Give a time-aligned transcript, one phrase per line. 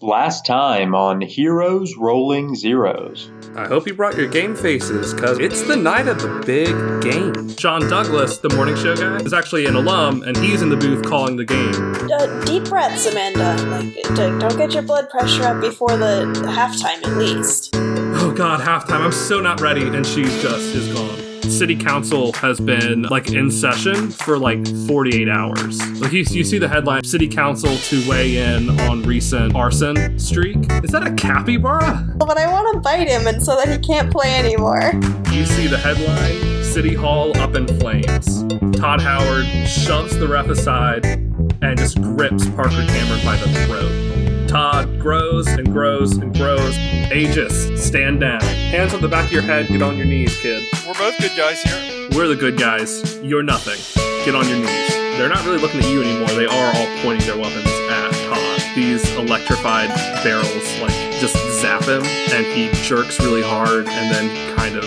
[0.00, 3.32] Last time on Heroes Rolling Zeros.
[3.56, 6.68] I hope you brought your game faces, because it's the night of the big
[7.02, 7.48] game.
[7.56, 11.04] John Douglas, the morning show guy, is actually an alum, and he's in the booth
[11.04, 11.74] calling the game.
[12.12, 13.60] Uh, deep breaths, Amanda.
[13.64, 17.70] Like, don't get your blood pressure up before the halftime, at least.
[17.74, 19.00] Oh god, halftime.
[19.00, 21.17] I'm so not ready, and she's just is gone.
[21.58, 26.00] City Council has been like in session for like 48 hours.
[26.00, 30.56] Like you, you see the headline: City Council to weigh in on recent arson streak.
[30.84, 32.14] Is that a capybara?
[32.16, 34.92] But I want to bite him, and so that he can't play anymore.
[35.32, 38.44] You see the headline: City Hall up in flames.
[38.78, 44.48] Todd Howard shoves the ref aside and just grips Parker Cameron by the throat.
[44.48, 46.78] Todd grows and grows and grows.
[47.10, 48.40] Aegis, stand down.
[48.42, 50.64] Hands on the back of your head, get on your knees, kid.
[50.88, 52.08] We're both good guys here.
[52.16, 53.20] We're the good guys.
[53.20, 53.76] You're nothing.
[54.24, 54.88] Get on your knees.
[55.20, 56.28] They're not really looking at you anymore.
[56.28, 58.62] They are all pointing their weapons at Todd.
[58.74, 59.90] These electrified
[60.24, 64.84] barrels, like, just zap him, and he jerks really hard and then kind of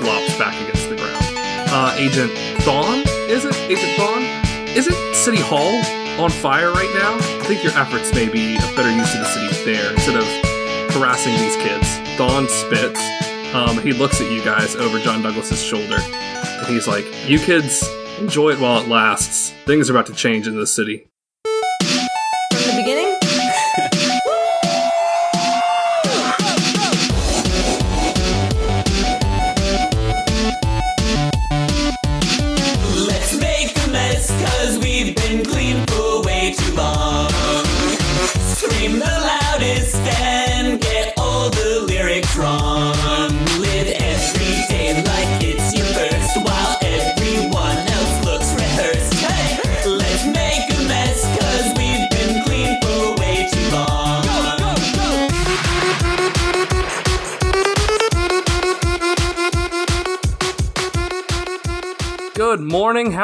[0.00, 1.26] flops back against the ground.
[1.68, 2.32] Uh, Agent
[2.64, 3.04] Thawne?
[3.28, 3.54] Is it?
[3.68, 4.74] Agent Thawne?
[4.74, 5.76] Isn't City Hall
[6.18, 7.16] on fire right now?
[7.16, 10.24] I think your efforts may be a better use of the city there instead of
[10.94, 11.86] harassing these kids.
[12.16, 13.29] Thawne spits.
[13.52, 17.82] Um, he looks at you guys over John Douglas's shoulder, and he's like, "You kids,
[18.20, 19.52] enjoy it while it lasts.
[19.66, 21.09] Things are about to change in this city."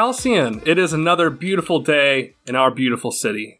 [0.07, 0.61] Halcyon.
[0.65, 3.59] It is another beautiful day in our beautiful city.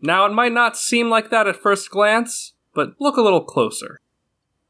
[0.00, 4.00] Now, it might not seem like that at first glance, but look a little closer.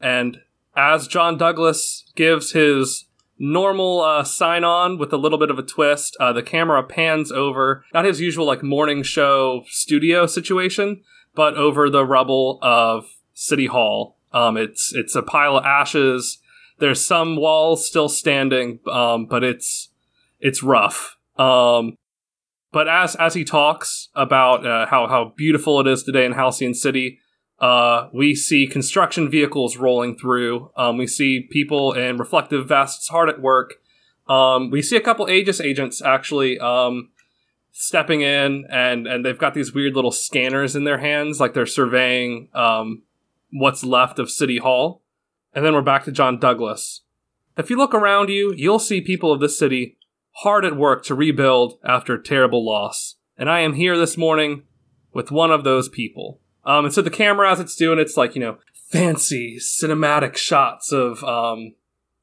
[0.01, 0.41] And
[0.75, 3.05] as John Douglas gives his
[3.37, 7.31] normal uh, sign on with a little bit of a twist, uh, the camera pans
[7.31, 11.01] over, not his usual like morning show studio situation,
[11.33, 14.17] but over the rubble of City Hall.
[14.33, 16.39] Um, it's it's a pile of ashes.
[16.79, 19.88] There's some walls still standing, um, but it's
[20.39, 21.17] it's rough.
[21.37, 21.95] Um,
[22.71, 26.73] but as as he talks about uh, how how beautiful it is today in Halcyon
[26.73, 27.19] City,
[27.59, 30.71] uh, we see construction vehicles rolling through.
[30.77, 33.75] Um, we see people in reflective vests hard at work.
[34.27, 37.09] Um, we see a couple Aegis agents actually um,
[37.71, 41.65] stepping in, and and they've got these weird little scanners in their hands, like they're
[41.65, 43.01] surveying um,
[43.51, 45.01] what's left of City Hall.
[45.53, 47.01] And then we're back to John Douglas.
[47.57, 49.97] If you look around you, you'll see people of this city
[50.37, 53.15] hard at work to rebuild after terrible loss.
[53.37, 54.63] And I am here this morning
[55.13, 56.39] with one of those people.
[56.65, 60.91] Um, and so the camera, as it's doing, it's like you know, fancy cinematic shots
[60.91, 61.73] of um,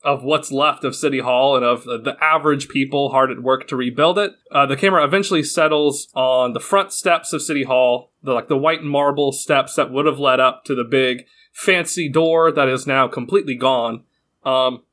[0.02, 3.76] of what's left of City Hall and of the average people hard at work to
[3.76, 4.32] rebuild it.
[4.52, 8.56] Uh, the camera eventually settles on the front steps of City Hall, the like the
[8.56, 12.86] white marble steps that would have led up to the big fancy door that is
[12.86, 14.04] now completely gone.
[14.44, 14.84] Um,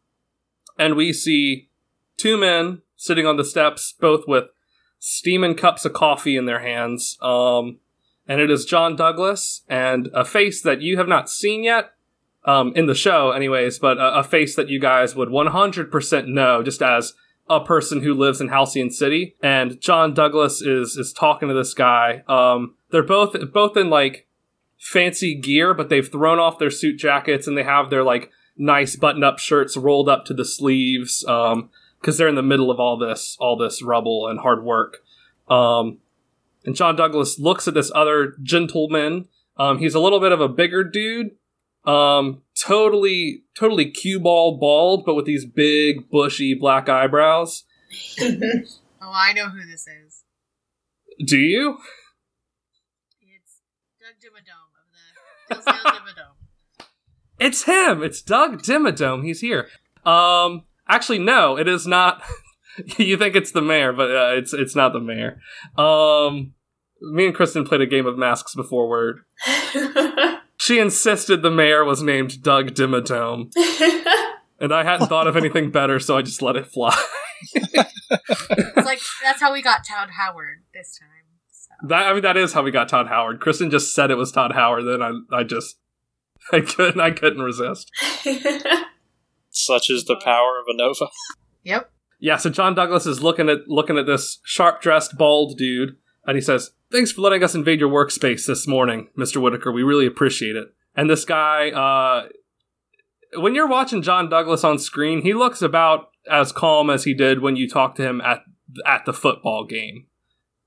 [0.80, 1.70] and we see
[2.18, 4.46] two men sitting on the steps, both with
[4.98, 7.18] steaming cups of coffee in their hands.
[7.22, 7.80] Um,
[8.28, 11.92] and it is John Douglas and a face that you have not seen yet
[12.46, 16.64] um, in the show, anyways, but a, a face that you guys would 100% know
[16.64, 17.14] just as
[17.50, 19.36] a person who lives in Halcyon City.
[19.44, 22.24] And John Douglas is is talking to this guy.
[22.30, 24.28] Um, they're both both in like
[24.80, 28.96] fancy gear, but they've thrown off their suit jackets and they have their like nice
[28.96, 31.26] button up shirts rolled up to the sleeves.
[31.26, 31.70] Um,
[32.04, 34.98] because they're in the middle of all this all this rubble and hard work.
[35.48, 36.00] Um,
[36.66, 39.30] and John Douglas looks at this other gentleman.
[39.58, 41.32] Um, he's a little bit of a bigger dude.
[41.86, 47.64] Um, totally, totally cue ball bald, but with these big, bushy black eyebrows.
[49.06, 50.24] Oh, I know who this is.
[51.28, 51.78] Do you?
[53.20, 53.60] It's
[54.00, 56.86] Doug Dimmadome of the Hillsdale Dimmadome.
[57.38, 58.02] It's him.
[58.02, 59.26] It's Doug Dimmadome.
[59.26, 59.68] He's here.
[60.06, 60.64] Um,
[60.94, 62.22] actually, no, it is not.
[62.98, 65.40] you think it's the mayor, but uh, it's it's not the mayor.
[65.78, 66.54] Um,
[67.02, 72.02] me and Kristen played a game of masks before where she insisted the mayor was
[72.02, 73.52] named Doug Dimmadome,
[74.60, 76.98] and I hadn't thought of anything better, so I just let it fly.
[77.56, 81.10] It's like that's how we got Todd Howard this time.
[81.52, 83.40] So That I mean, that is how we got Todd Howard.
[83.40, 84.86] Kristen just said it was Todd Howard.
[84.86, 85.78] Then I, I just,
[86.52, 87.92] I couldn't, I couldn't resist.
[89.54, 91.08] Such is the power of a Nova.
[91.66, 91.90] Yep.
[92.20, 92.36] Yeah.
[92.36, 95.96] So John Douglas is looking at looking at this sharp dressed bald dude,
[96.26, 99.72] and he says, "Thanks for letting us invade your workspace this morning, Mister Whitaker.
[99.72, 102.28] We really appreciate it." And this guy, uh,
[103.42, 107.42] when you're watching John Douglas on screen, he looks about as calm as he did
[107.42, 108.44] when you talked to him at
[108.86, 110.08] at the football game.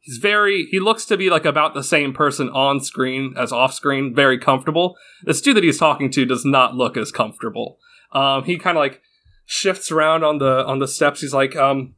[0.01, 3.75] He's very he looks to be like about the same person on screen as off
[3.75, 4.97] screen, very comfortable.
[5.25, 7.79] This dude that he's talking to does not look as comfortable.
[8.13, 9.03] Um, he kind of like
[9.47, 11.21] shifts around on the on the steps.
[11.21, 11.95] He's like, um,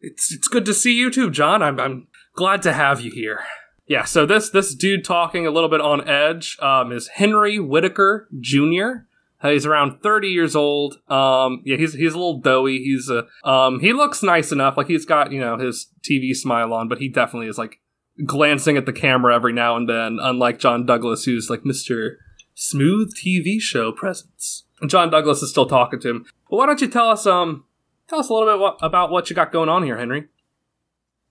[0.00, 1.62] "It's it's good to see you too, John.
[1.62, 3.44] I'm I'm glad to have you here."
[3.86, 4.04] Yeah.
[4.04, 9.06] So this this dude talking a little bit on edge um, is Henry Whitaker Jr.
[9.42, 10.98] Uh, he's around 30 years old.
[11.08, 12.78] Um, yeah, he's he's a little doughy.
[12.84, 14.76] He's a um, he looks nice enough.
[14.76, 17.80] Like he's got you know his TV smile on, but he definitely is like
[18.26, 20.18] glancing at the camera every now and then.
[20.20, 22.18] Unlike John Douglas, who's like Mister
[22.60, 24.64] Smooth TV show presence.
[24.86, 26.26] John Douglas is still talking to him.
[26.50, 27.64] But why don't you tell us um
[28.06, 30.28] tell us a little bit what, about what you got going on here, Henry?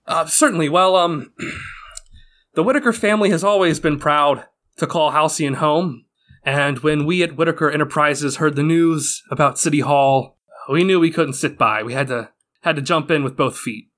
[0.08, 0.68] Uh, certainly.
[0.68, 1.32] Well, um,
[2.54, 4.46] the Whitaker family has always been proud
[4.78, 6.04] to call Halcyon home.
[6.42, 10.36] And when we at Whitaker Enterprises heard the news about City Hall,
[10.68, 11.84] we knew we couldn't sit by.
[11.84, 12.30] We had to
[12.62, 13.89] had to jump in with both feet.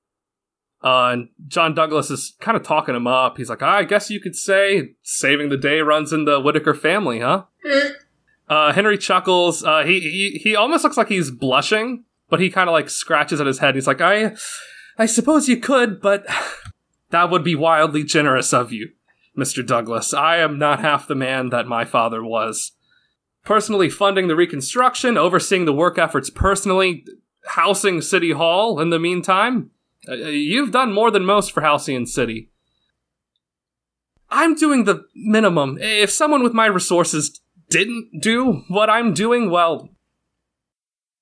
[0.85, 3.37] Uh, and John Douglas is kind of talking him up.
[3.37, 7.21] He's like, I guess you could say saving the day runs in the Whitaker family,
[7.21, 7.45] huh?
[8.49, 9.63] uh, Henry chuckles.
[9.63, 13.41] Uh, he, he he almost looks like he's blushing, but he kind of like scratches
[13.41, 13.75] at his head.
[13.75, 14.35] He's like, I
[14.99, 16.27] I suppose you could, but
[17.11, 18.91] that would be wildly generous of you.
[19.37, 19.67] Mr.
[19.67, 20.13] Douglas.
[20.13, 22.73] I am not half the man that my father was.
[23.45, 27.05] Personally funding the reconstruction, overseeing the work efforts personally,
[27.47, 29.71] housing City Hall in the meantime.
[30.09, 32.51] Uh, you've done more than most for Halcyon City.
[34.31, 35.79] I'm doing the minimum.
[35.81, 39.91] If someone with my resources didn't do what I'm doing, well,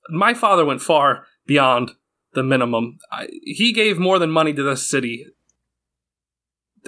[0.08, 1.92] my father went far beyond
[2.34, 2.98] the minimum.
[3.12, 5.26] I, he gave more than money to this city.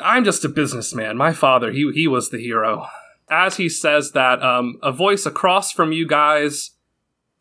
[0.03, 1.17] I'm just a businessman.
[1.17, 2.87] My father, he he was the hero.
[3.29, 6.71] As he says that, um, a voice across from you guys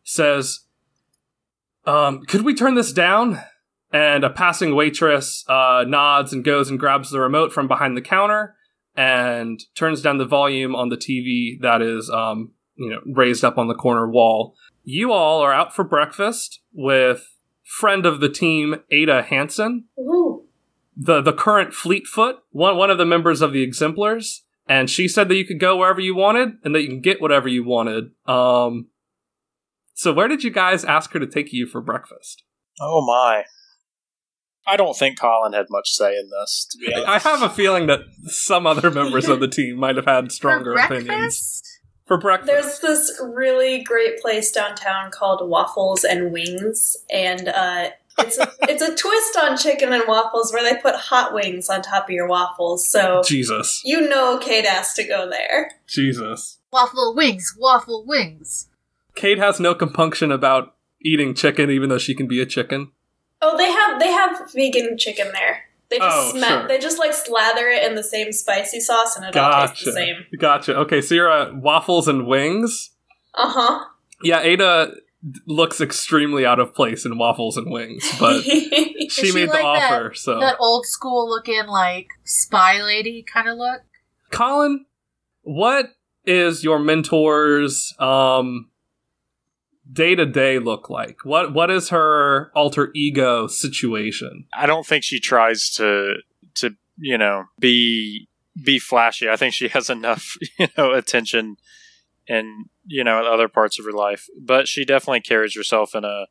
[0.02, 0.60] says,
[1.86, 3.40] um, "Could we turn this down?"
[3.92, 8.02] And a passing waitress uh, nods and goes and grabs the remote from behind the
[8.02, 8.56] counter
[8.96, 13.58] and turns down the volume on the TV that is, um, you know, raised up
[13.58, 14.54] on the corner wall.
[14.84, 20.44] You all are out for breakfast with friend of the team Ada Hansen Ooh.
[20.96, 25.28] the the current Fleetfoot, one one of the members of the Exemplars, and she said
[25.28, 28.10] that you could go wherever you wanted and that you can get whatever you wanted.
[28.26, 28.88] Um,
[29.94, 32.42] so where did you guys ask her to take you for breakfast?
[32.80, 33.44] Oh my.
[34.66, 37.08] I don't think Colin had much say in this, to be honest.
[37.08, 40.76] I have a feeling that some other members of the team might have had stronger
[40.76, 41.62] For opinions
[42.06, 42.52] for breakfast.
[42.52, 48.82] There's this really great place downtown called Waffles and Wings, and uh, it's a, it's
[48.82, 52.28] a twist on chicken and waffles where they put hot wings on top of your
[52.28, 52.88] waffles.
[52.88, 55.70] So Jesus, you know Kate has to go there.
[55.86, 56.58] Jesus.
[56.72, 58.68] Waffle wings, waffle wings.
[59.14, 62.92] Kate has no compunction about eating chicken, even though she can be a chicken.
[63.42, 65.64] Oh, they have they have vegan chicken there.
[65.90, 66.68] They just Oh, sma- sure.
[66.68, 69.92] they just like slather it in the same spicy sauce, and it all tastes the
[69.92, 70.24] same.
[70.38, 70.76] Gotcha.
[70.78, 72.90] Okay, so you're at waffles and wings.
[73.34, 73.84] Uh huh.
[74.22, 74.94] Yeah, Ada
[75.46, 79.62] looks extremely out of place in waffles and wings, but she, she made the like
[79.80, 80.14] that- offer.
[80.14, 83.82] so, That old school looking like spy lady kind of look.
[84.30, 84.86] Colin,
[85.42, 85.90] what
[86.24, 88.68] is your mentor's um
[89.90, 91.24] day to day look like?
[91.24, 94.46] What what is her alter ego situation?
[94.54, 96.16] I don't think she tries to
[96.56, 98.28] to you know be
[98.64, 99.28] be flashy.
[99.28, 101.56] I think she has enough you know attention
[102.28, 106.26] and you know other parts of her life, but she definitely carries herself in a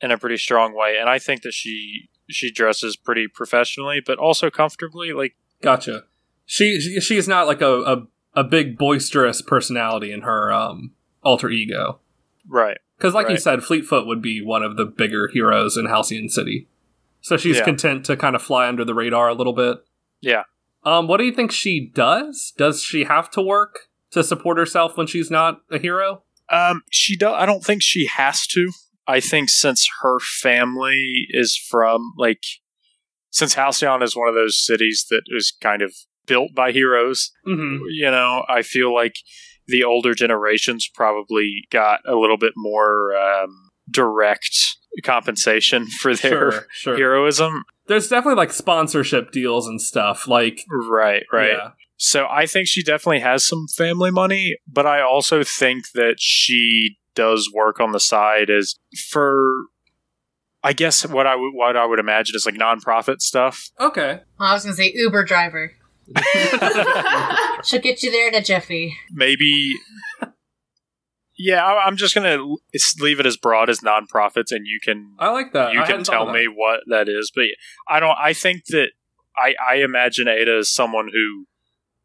[0.00, 0.96] in a pretty strong way.
[1.00, 5.12] And I think that she she dresses pretty professionally, but also comfortably.
[5.12, 6.04] Like Gotcha.
[6.44, 11.50] She, she she's not like a, a a big boisterous personality in her um alter
[11.50, 12.00] ego.
[12.48, 16.28] Right, Because, like you said, Fleetfoot would be one of the bigger heroes in Halcyon
[16.28, 16.68] City.
[17.20, 17.64] So she's Yeah.
[17.64, 19.78] content to kind of fly under the radar a little bit.
[20.20, 20.42] yeah.
[20.84, 22.52] Um, what do you think she does?
[22.56, 26.22] Does she have to work to support herself when she's not a hero?
[26.48, 28.70] Um, she do- I don't think she has to.
[29.08, 32.42] I think since her family is from like,
[33.30, 35.92] since Halcyon is one of those cities that is kind of
[36.26, 37.32] built by heroes.
[37.46, 37.84] Mm-hmm.
[37.90, 39.16] You know, I feel like
[39.68, 44.56] the older generations probably got a little bit more um, direct
[45.04, 46.96] compensation for their Sure, sure.
[46.96, 47.64] heroism.
[47.88, 50.26] there's definitely like sponsorship deals and stuff.
[50.28, 51.50] Like, Right, right.
[51.52, 51.70] yeah.
[51.98, 56.98] So I think she definitely has some family money, but I also think that she
[57.14, 58.74] does work on the side as
[59.10, 59.42] for
[60.62, 63.70] I guess what I would what I would imagine is like nonprofit stuff.
[63.80, 64.20] Okay.
[64.38, 65.72] Well, I was gonna say Uber driver.
[67.64, 68.96] She'll get you there in a jiffy.
[69.12, 69.72] Maybe
[71.38, 72.38] Yeah, I- I'm just gonna
[73.00, 75.72] leave it as broad as nonprofits, and you can I like that.
[75.72, 77.30] you I can tell me what that is.
[77.34, 77.46] But
[77.88, 78.16] I don't.
[78.20, 78.88] I think that
[79.36, 81.46] I I imagine Ada as someone who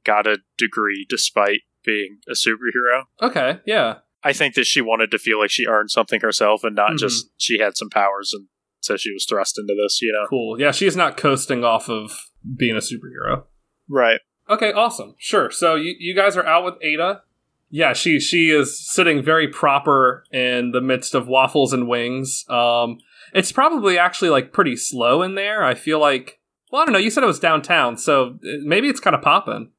[0.03, 3.03] got a degree despite being a superhero.
[3.21, 3.59] Okay.
[3.65, 3.99] Yeah.
[4.23, 6.97] I think that she wanted to feel like she earned something herself and not Mhm.
[6.99, 8.47] just she had some powers and
[8.81, 10.25] so she was thrust into this, you know.
[10.29, 10.59] Cool.
[10.59, 12.11] Yeah, she's not coasting off of
[12.57, 13.45] being a superhero.
[13.91, 14.19] Right.
[14.49, 15.15] Okay, awesome.
[15.17, 15.51] Sure.
[15.51, 17.21] So you, you guys are out with Ada.
[17.69, 22.43] Yeah, she she is sitting very proper in the midst of waffles and wings.
[22.49, 22.97] Um,
[23.33, 25.63] it's probably actually like pretty slow in there.
[25.63, 26.39] I feel like.
[26.71, 26.99] Well, I don't know.
[26.99, 29.71] You said it was downtown, so uh, maybe it's kind of poppin'.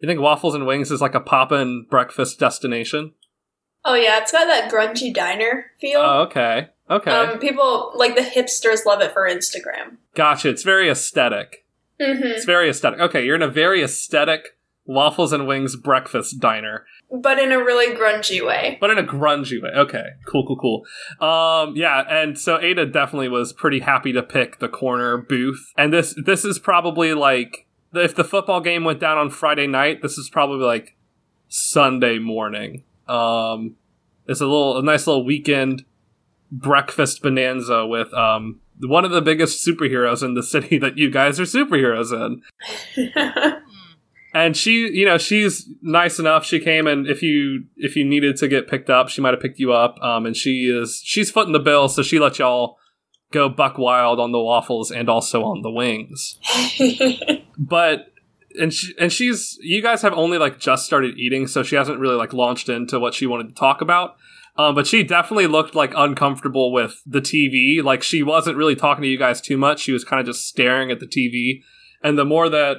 [0.00, 3.12] You think waffles and wings is like a poppin' breakfast destination?
[3.84, 6.00] oh yeah, it's got that grungy diner feel.
[6.00, 6.68] Oh, okay.
[6.90, 7.10] Okay.
[7.10, 9.96] Um, people like the hipsters love it for Instagram.
[10.14, 10.48] gotcha.
[10.48, 11.64] It's very aesthetic.
[12.00, 13.00] Hmm It's very aesthetic.
[13.00, 16.86] Okay, you're in a very aesthetic waffles and wings breakfast diner.
[17.10, 18.76] But in a really grungy way.
[18.80, 19.70] but in a grungy way.
[19.70, 21.26] Okay, cool, cool, cool.
[21.26, 25.92] Um, yeah, and so Ada definitely was pretty happy to pick the corner booth, and
[25.92, 30.18] this this is probably like if the football game went down on Friday night, this
[30.18, 30.96] is probably like
[31.48, 32.84] Sunday morning.
[33.06, 33.76] Um,
[34.26, 35.84] it's a little a nice little weekend
[36.50, 41.38] breakfast bonanza with um one of the biggest superheroes in the city that you guys
[41.40, 42.42] are superheroes in.
[44.34, 46.44] And she you know she's nice enough.
[46.44, 49.40] She came and if you if you needed to get picked up she might have
[49.40, 49.98] picked you up.
[50.02, 52.76] Um and she is she's footing the bill so she let y'all
[53.32, 56.38] go buck wild on the waffles and also on the wings.
[57.58, 58.12] But
[58.60, 61.98] and she, and she's you guys have only like just started eating so she hasn't
[61.98, 64.16] really like launched into what she wanted to talk about
[64.58, 67.82] um, but she definitely looked like uncomfortable with the TV.
[67.82, 69.80] Like she wasn't really talking to you guys too much.
[69.80, 71.62] She was kind of just staring at the TV.
[72.02, 72.78] And the more that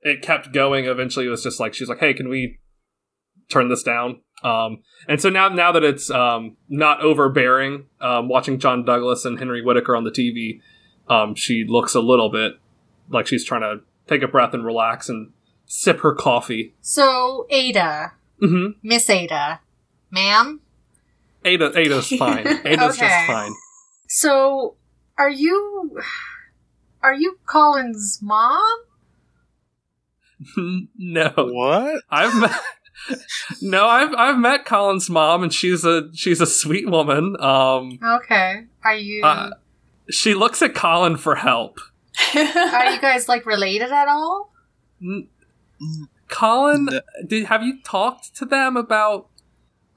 [0.00, 2.58] it kept going, eventually it was just like she's like, "Hey, can we
[3.50, 8.58] turn this down?" Um, and so now, now that it's um, not overbearing, um, watching
[8.58, 10.60] John Douglas and Henry Whitaker on the TV,
[11.12, 12.54] um, she looks a little bit
[13.10, 15.32] like she's trying to take a breath and relax and
[15.66, 16.74] sip her coffee.
[16.80, 19.60] So Ada, hmm Miss Ada,
[20.10, 20.60] ma'am.
[21.44, 22.46] Ada, Ada's fine.
[22.46, 23.52] Ada's just fine.
[24.08, 24.76] So
[25.18, 25.98] are you
[27.02, 28.78] are you Colin's mom?
[30.96, 32.02] no, What?
[32.10, 32.60] I've met.
[33.62, 37.36] no, I've I've met Colin's mom, and she's a she's a sweet woman.
[37.40, 38.64] Um, Okay.
[38.84, 39.50] Are you Uh,
[40.10, 41.78] she looks at Colin for help.
[42.34, 44.52] are you guys like related at all?
[46.28, 47.00] Colin, No.
[47.26, 49.28] did have you talked to them about?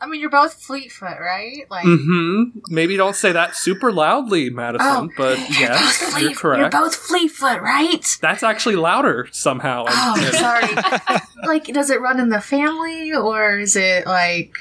[0.04, 1.66] I mean, you're both Fleetfoot, right?
[1.70, 2.60] Like Mm-hmm.
[2.68, 4.88] Maybe don't say that super loudly, Madison.
[4.90, 6.60] Oh, but you're yes, both you're correct.
[6.60, 8.06] You're both Fleetfoot, right?
[8.22, 9.86] That's actually louder somehow.
[9.88, 11.20] Oh, and- sorry.
[11.48, 14.54] like, does it run in the family, or is it like?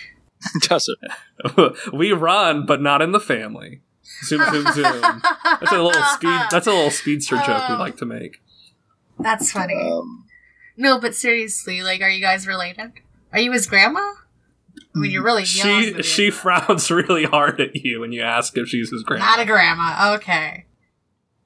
[0.61, 1.77] Does it?
[1.93, 3.81] we run, but not in the family.
[4.25, 5.01] Zoom, zoom, zoom.
[5.61, 6.41] That's a little speed.
[6.51, 7.79] That's a little speedster joke we Oh.
[7.79, 8.41] like to make.
[9.19, 9.75] That's funny.
[9.91, 10.27] Um,
[10.77, 12.93] No, but seriously, like, are you guys related?
[13.33, 14.01] Are you his grandma?
[14.95, 15.97] I mean, you're really young.
[15.97, 19.25] She she frowns really hard at you when you ask if she's his grandma.
[19.25, 20.15] not a grandma.
[20.17, 20.67] Okay.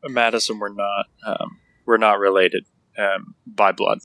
[0.04, 1.06] Madison, we're not.
[1.24, 2.66] Um, we're not related
[2.98, 3.98] um, by blood.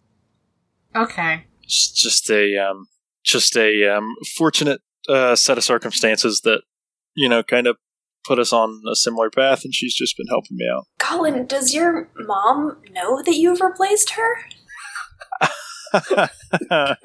[0.96, 1.46] Okay.
[1.64, 2.88] It's just a um,
[3.24, 6.62] just a um, fortunate uh, set of circumstances that
[7.16, 7.78] you know kind of
[8.24, 10.86] put us on a similar path, and she's just been helping me out.
[11.00, 14.38] Colin, does your mom know that you've replaced her?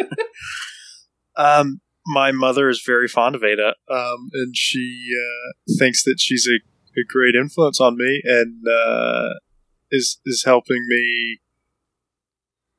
[1.37, 6.47] um, my mother is very fond of Ada, um, and she uh, thinks that she's
[6.47, 6.57] a,
[7.01, 9.29] a great influence on me, and uh,
[9.91, 11.39] is is helping me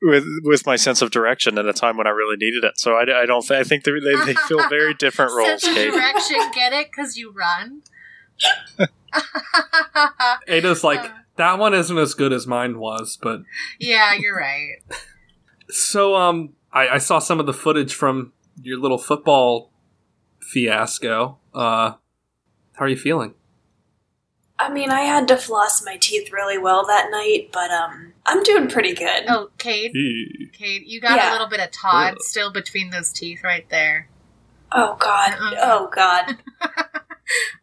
[0.02, 2.78] with with my sense of direction at a time when I really needed it.
[2.78, 5.66] So I, I don't th- I think they they they fill very different roles, Sense
[5.66, 5.90] of Kate.
[5.92, 6.88] direction, get it?
[6.90, 7.82] Because you run.
[10.48, 11.08] Ada's like Uh.
[11.36, 13.40] that one isn't as good as mine was, but
[13.78, 14.76] yeah, you're right.
[15.70, 19.70] so um, I, I saw some of the footage from your little football
[20.40, 21.38] fiasco.
[21.54, 21.92] Uh,
[22.74, 23.34] how are you feeling?
[24.60, 28.42] I mean, I had to floss my teeth really well that night, but um, I'm
[28.42, 29.24] doing pretty good.
[29.28, 30.48] Oh, Kate, Ew.
[30.52, 31.30] Kate, you got Yeah.
[31.30, 32.18] a little bit of Todd Ugh.
[32.22, 34.08] still between those teeth right there.
[34.72, 35.30] Oh God.
[35.32, 35.56] Uh-uh.
[35.62, 36.38] Oh God.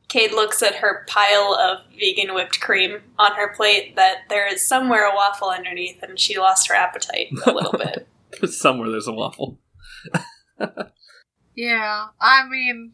[0.08, 4.66] Kate looks at her pile of vegan whipped cream on her plate that there is
[4.66, 8.08] somewhere a waffle underneath, and she lost her appetite a little bit.
[8.50, 9.60] Somewhere there's a waffle.
[11.58, 12.92] Yeah, I mean,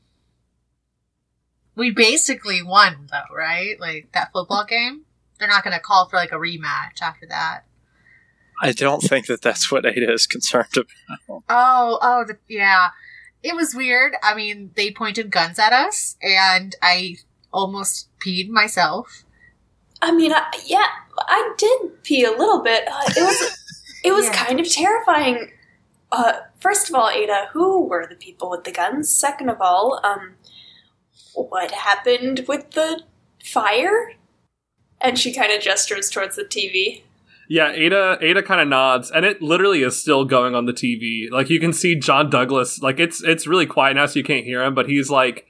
[1.75, 3.79] we basically won though, right?
[3.79, 5.05] Like that football game.
[5.39, 7.61] They're not going to call for like a rematch after that.
[8.61, 11.43] I don't think that that's what Ada is concerned about.
[11.49, 12.89] Oh, oh, the, yeah.
[13.41, 14.13] It was weird.
[14.21, 17.15] I mean, they pointed guns at us, and I
[17.51, 19.23] almost peed myself.
[20.03, 20.85] I mean, I, yeah,
[21.17, 22.87] I did pee a little bit.
[22.87, 23.57] Uh, it was
[24.03, 24.33] it was Yeah.
[24.45, 25.51] kind of terrifying.
[26.11, 29.15] Uh, first of all, Ada, who were the people with the guns?
[29.15, 30.33] Second of all, um,
[31.33, 33.03] what happened with the
[33.43, 34.13] fire?
[34.99, 37.03] And she kind of gestures towards the TV.
[37.47, 41.29] Yeah, Ada Ada kind of nods, and it literally is still going on the TV.
[41.29, 42.81] Like you can see John Douglas.
[42.81, 45.45] Like it's it's really quiet now, so you can't hear him, but he's like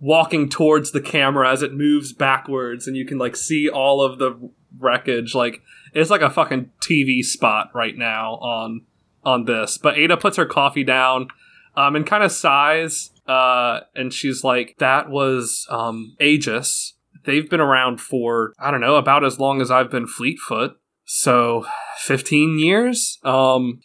[0.00, 4.18] walking towards the camera as it moves backwards, and you can like see all of
[4.18, 5.32] the wreckage.
[5.32, 8.80] Like it's like a fucking TV spot right now on
[9.24, 9.78] on this.
[9.78, 11.28] But Ada puts her coffee down,
[11.76, 16.94] um, and kind of sighs, uh, and she's like, "That was um, Aegis.
[17.24, 20.76] They've been around for I don't know about as long as I've been Fleetfoot."
[21.06, 21.66] So,
[21.98, 23.18] 15 years?
[23.24, 23.80] Um,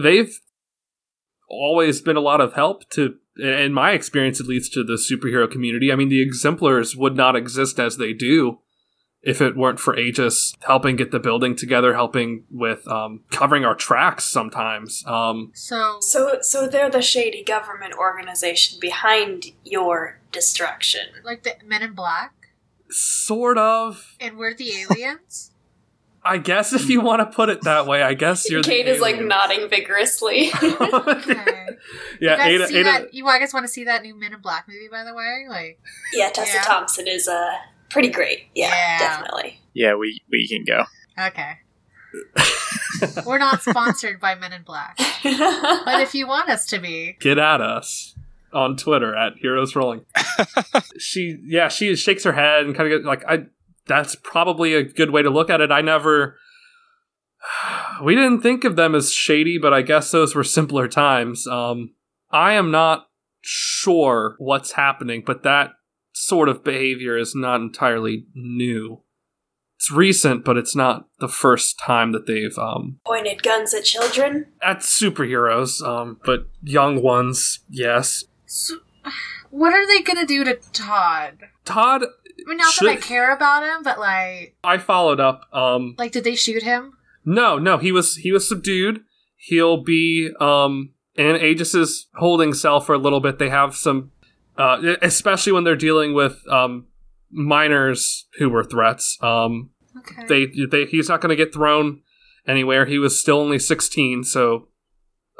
[0.00, 0.38] they've
[1.48, 5.50] always been a lot of help to, in my experience, at least to the superhero
[5.50, 5.92] community.
[5.92, 8.58] I mean, the exemplars would not exist as they do
[9.22, 13.74] if it weren't for Aegis helping get the building together, helping with um, covering our
[13.74, 15.04] tracks sometimes.
[15.06, 21.06] Um, So, So, so they're the shady government organization behind your destruction.
[21.24, 22.32] like the Men in Black,
[22.90, 24.16] sort of.
[24.20, 25.50] and we're the aliens.
[26.24, 28.62] I guess if you want to put it that way, I guess you're.
[28.62, 30.50] the Kate is like nodding vigorously.
[30.62, 31.66] Okay.
[32.20, 33.14] yeah, you guys Ada, see Ada, that?
[33.14, 35.46] You guys want to see that new Men in Black movie, by the way?
[35.48, 35.80] Like,
[36.12, 36.62] yeah, Tessa Yeah.
[36.62, 37.54] Thompson is uh
[37.92, 38.46] pretty great.
[38.54, 38.98] Yeah, Yeah.
[38.98, 39.60] definitely.
[39.74, 40.84] Yeah, we we can go.
[41.28, 41.58] okay.
[43.26, 47.38] We're not sponsored by Men in Black, but if you want us to be, get
[47.38, 48.14] at us
[48.52, 50.04] on Twitter at Heroes Rolling.
[50.98, 53.46] she, yeah, she shakes her head and kind of get like, I.
[53.88, 55.70] That's probably a good way to look at it.
[55.72, 56.36] I never.
[58.04, 61.46] We didn't think of them as shady, but I guess those were simpler times.
[61.46, 61.94] Um,
[62.30, 63.06] I am not
[63.42, 65.72] sure what's happening, but that
[66.12, 69.02] sort of behavior is not entirely new.
[69.76, 74.46] It's recent, but it's not the first time that they've um, Pointed guns at children.
[74.62, 78.24] at superheroes, um, but young ones, yes.
[78.46, 78.76] so,
[79.50, 81.38] what are they gonna do to Todd?
[81.64, 85.46] Todd, I mean, not that I care about him, but like, I followed up.
[85.52, 86.92] Um, like, did they shoot him?
[87.24, 89.00] no, no, he was he was subdued.
[89.36, 93.38] He'll be um in Aegis's holding cell for a little bit.
[93.38, 94.12] They have some,
[94.62, 96.86] uh, especially when they're dealing with um
[97.30, 99.18] minors who were threats.
[99.20, 100.24] Um, Okay.
[100.26, 102.00] they they he's not going to get thrown
[102.46, 102.86] anywhere.
[102.86, 104.68] He was still only 16, so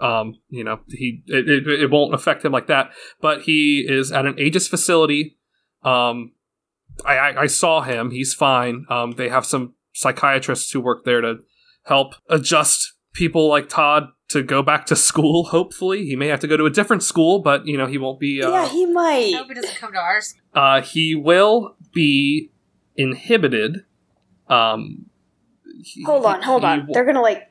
[0.03, 2.91] um, you know, he it, it, it won't affect him like that.
[3.21, 5.39] But he is at an Aegis facility.
[5.83, 6.33] Um,
[7.07, 8.11] I, I I saw him.
[8.11, 8.85] He's fine.
[8.91, 11.37] Um, they have some psychiatrists who work there to
[11.87, 15.45] help adjust people like Todd to go back to school.
[15.45, 18.21] Hopefully, he may have to go to a different school, but you know, he won't
[18.21, 18.43] be.
[18.43, 19.35] Uh, yeah, he I might.
[19.37, 20.35] hope he doesn't come to ours.
[20.55, 22.51] uh, he will be
[22.97, 23.85] inhibited.
[24.49, 25.07] Um,
[25.83, 26.79] he- Hold on, hold on.
[26.81, 27.49] w- They're gonna like,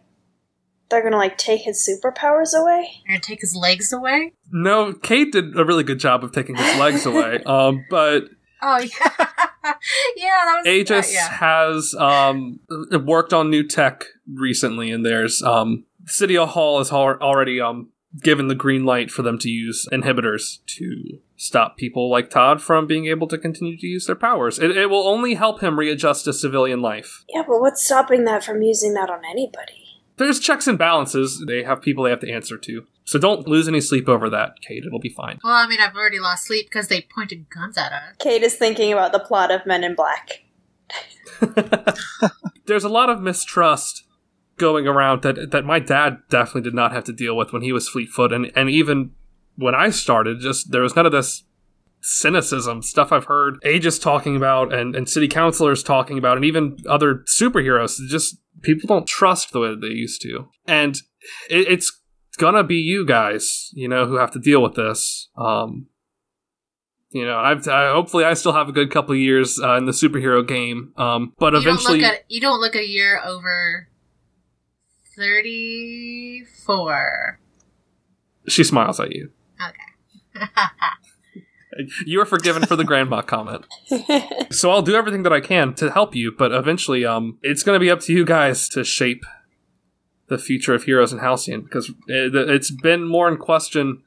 [0.89, 2.91] they're gonna like take his superpowers away.
[3.05, 4.33] You're gonna take his legs away?
[4.51, 7.41] no, Kate did a really good job of taking his legs away.
[7.45, 8.25] Um, but
[8.61, 8.89] Oh yeah,
[10.15, 10.39] yeah.
[10.45, 11.29] That was Aegis uh, yeah.
[11.29, 12.59] has um
[13.03, 18.55] worked on new tech recently, and there's um City Hall has already um given the
[18.55, 23.27] green light for them to use inhibitors to stop people like Todd from being able
[23.27, 24.59] to continue to use their powers.
[24.59, 27.23] It, it will only help him readjust to civilian life.
[27.29, 30.01] Yeah, but what's stopping that from using that on anybody?
[30.17, 31.43] There's checks and balances.
[31.47, 32.85] They have people they have to answer to.
[33.05, 34.83] So don't lose any sleep over that, Kate.
[34.85, 35.39] It'll be fine.
[35.43, 38.15] Well, I mean, I've already lost sleep because they pointed guns at us.
[38.19, 40.43] Kate is thinking about the plot of Men in Black.
[42.67, 44.03] There's a lot of mistrust
[44.61, 47.73] going around that that my dad definitely did not have to deal with when he
[47.73, 49.11] was Fleetfoot, and and even
[49.55, 51.43] when I started, just there was none of this
[52.01, 56.77] cynicism stuff I've heard Aegis talking about and, and city councilors talking about and even
[56.87, 57.97] other superheroes.
[58.07, 60.47] Just people don't trust the way that they used to.
[60.67, 60.95] And
[61.49, 61.99] it, it's
[62.37, 65.29] gonna be you guys you know who have to deal with this.
[65.37, 65.87] Um
[67.11, 69.85] you know I've I, hopefully I still have a good couple of years uh, in
[69.85, 70.93] the superhero game.
[70.97, 73.89] Um but you eventually don't you don't look a year over
[75.21, 77.39] thirty-four.
[78.47, 79.29] she smiles at you
[79.61, 79.77] Okay.
[82.05, 83.65] you are forgiven for the grandma comment.
[84.49, 87.75] So I'll do everything that I can to help you, but eventually, um, it's going
[87.75, 89.23] to be up to you guys to shape
[90.27, 94.01] the future of Heroes and Halcyon because it, it's been more in question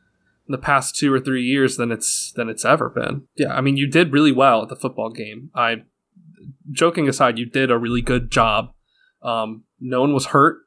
[0.49, 3.27] in the past two or three years than it's than it's ever been.
[3.37, 5.51] Yeah, I mean, you did really well at the football game.
[5.55, 5.85] I,
[6.73, 8.73] joking aside, you did a really good job.
[9.23, 10.59] Um, no one was hurt.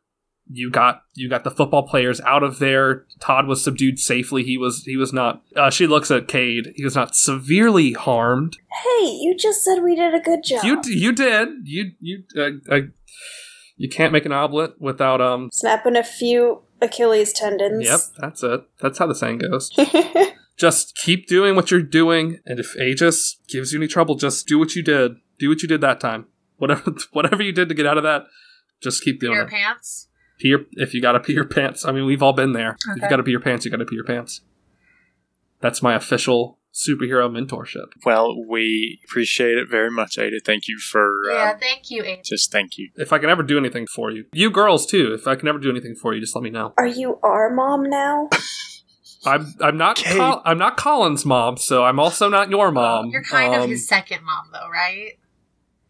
[0.50, 3.06] You got you got the football players out of there.
[3.20, 4.44] Todd was subdued safely.
[4.44, 5.42] He was he was not.
[5.56, 6.68] Uh, she looks at Kate.
[6.76, 8.58] He was not severely harmed.
[8.84, 10.64] hey, you just said we did a good job.
[10.64, 12.80] You you did you you uh, uh,
[13.76, 15.50] you can't make an omelet without um.
[15.52, 17.86] Snapping a few Achilles tendons.
[17.86, 18.62] Yep, that's it.
[18.80, 19.70] That's how the saying goes.
[20.58, 24.58] just keep doing what you're doing, and if Aegis gives you any trouble, just do
[24.60, 25.18] what you did.
[25.40, 26.26] Do what you did that time.
[26.58, 28.24] Whatever whatever you did to get out of that,
[28.82, 29.50] just keep doing Your it.
[29.50, 30.08] pants.
[30.38, 31.86] Pee your, if you gotta pee your pants.
[31.86, 32.78] I mean, we've all been there.
[32.80, 33.10] If you Okay.
[33.10, 34.42] gotta pee your pants, you gotta pee your pants.
[35.62, 37.88] That's my official superhero mentorship.
[38.06, 40.40] Well, we appreciate it very much, Ada.
[40.46, 42.24] Thank you for Yeah, um, thank you, Aiden.
[42.24, 42.92] just thank you.
[42.96, 45.14] If I can ever do anything for you, you girls too.
[45.16, 46.74] If I can ever do anything for you, just let me know.
[46.78, 48.30] Are you our mom now?
[49.26, 53.08] I'm I'm not Col- I'm not Colin's mom, so I'm also not your mom.
[53.10, 55.14] You're kind of Um, his second mom, though, right?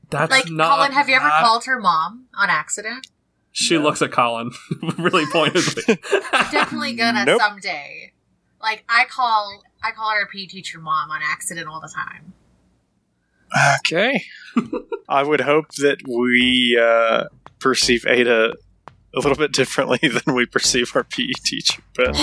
[0.09, 0.77] That's Like, not.
[0.77, 3.07] Colin, have you ever that- called her mom on accident?
[3.51, 4.51] She looks at Colin
[4.97, 5.97] really pointedly.
[6.51, 7.41] Definitely gonna Nope.
[7.41, 8.13] someday.
[8.61, 12.33] Like, I call I call her PE teacher mom on accident all the time.
[13.79, 14.23] Okay.
[15.09, 17.25] I would hope that we uh,
[17.59, 18.53] perceive Ada
[19.15, 22.13] a little bit differently than we perceive our PE teacher, but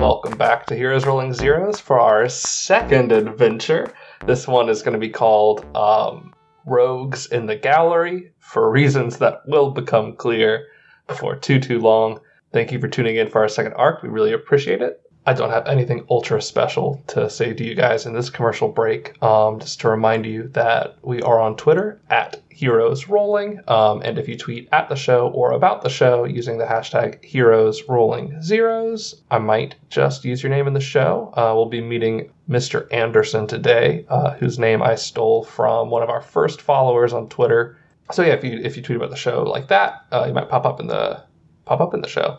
[0.00, 3.92] Welcome back to Heroes Rolling Zeros for our second adventure.
[4.24, 6.32] This one is going to be called um,
[6.64, 10.68] Rogues in the Gallery for reasons that will become clear
[11.06, 12.18] before too, too long.
[12.50, 14.02] Thank you for tuning in for our second arc.
[14.02, 15.02] We really appreciate it.
[15.26, 19.22] I don't have anything ultra special to say to you guys in this commercial break.
[19.22, 24.18] Um, just to remind you that we are on Twitter at Heroes Rolling, um, and
[24.18, 28.40] if you tweet at the show or about the show using the hashtag Heroes Rolling
[28.42, 31.32] Zeros, I might just use your name in the show.
[31.36, 32.90] Uh, we'll be meeting Mr.
[32.90, 37.76] Anderson today, uh, whose name I stole from one of our first followers on Twitter.
[38.12, 40.48] So yeah, if you if you tweet about the show like that, uh, you might
[40.48, 41.22] pop up in the
[41.66, 42.38] pop up in the show.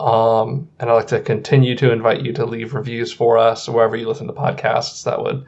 [0.00, 3.96] Um, and I'd like to continue to invite you to leave reviews for us wherever
[3.96, 5.04] you listen to podcasts.
[5.04, 5.44] That would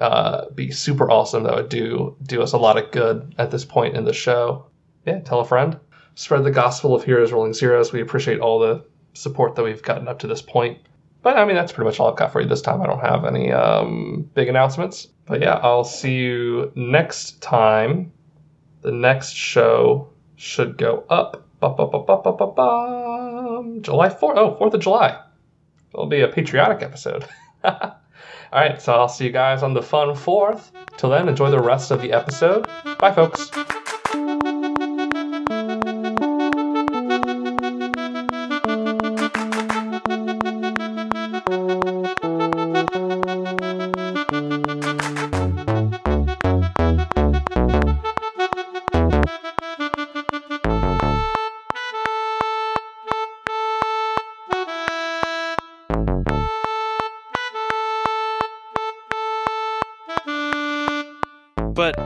[0.00, 1.42] uh, be super awesome.
[1.42, 4.66] That would do do us a lot of good at this point in the show.
[5.04, 5.78] Yeah, tell a friend.
[6.14, 7.92] Spread the gospel of Heroes Rolling Zeros.
[7.92, 10.78] We appreciate all the support that we've gotten up to this point.
[11.20, 12.80] But I mean, that's pretty much all I've got for you this time.
[12.80, 15.08] I don't have any um, big announcements.
[15.26, 18.12] But yeah, I'll see you next time.
[18.80, 21.46] The next show should go up.
[21.60, 23.01] Ba-ba-ba-ba-ba-ba-bum.
[23.82, 24.36] July 4th.
[24.36, 25.20] Oh, 4th of July.
[25.92, 27.26] It'll be a patriotic episode.
[27.64, 30.70] All right, so I'll see you guys on the fun 4th.
[30.96, 32.66] Till then, enjoy the rest of the episode.
[32.98, 33.50] Bye, folks.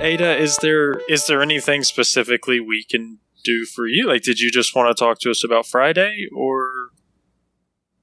[0.07, 4.07] Ada, is there is there anything specifically we can do for you?
[4.07, 6.71] Like, did you just want to talk to us about Friday, or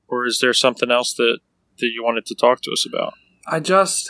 [0.10, 1.40] or is there something else that
[1.80, 3.14] that you wanted to talk to us about?
[3.48, 4.10] I just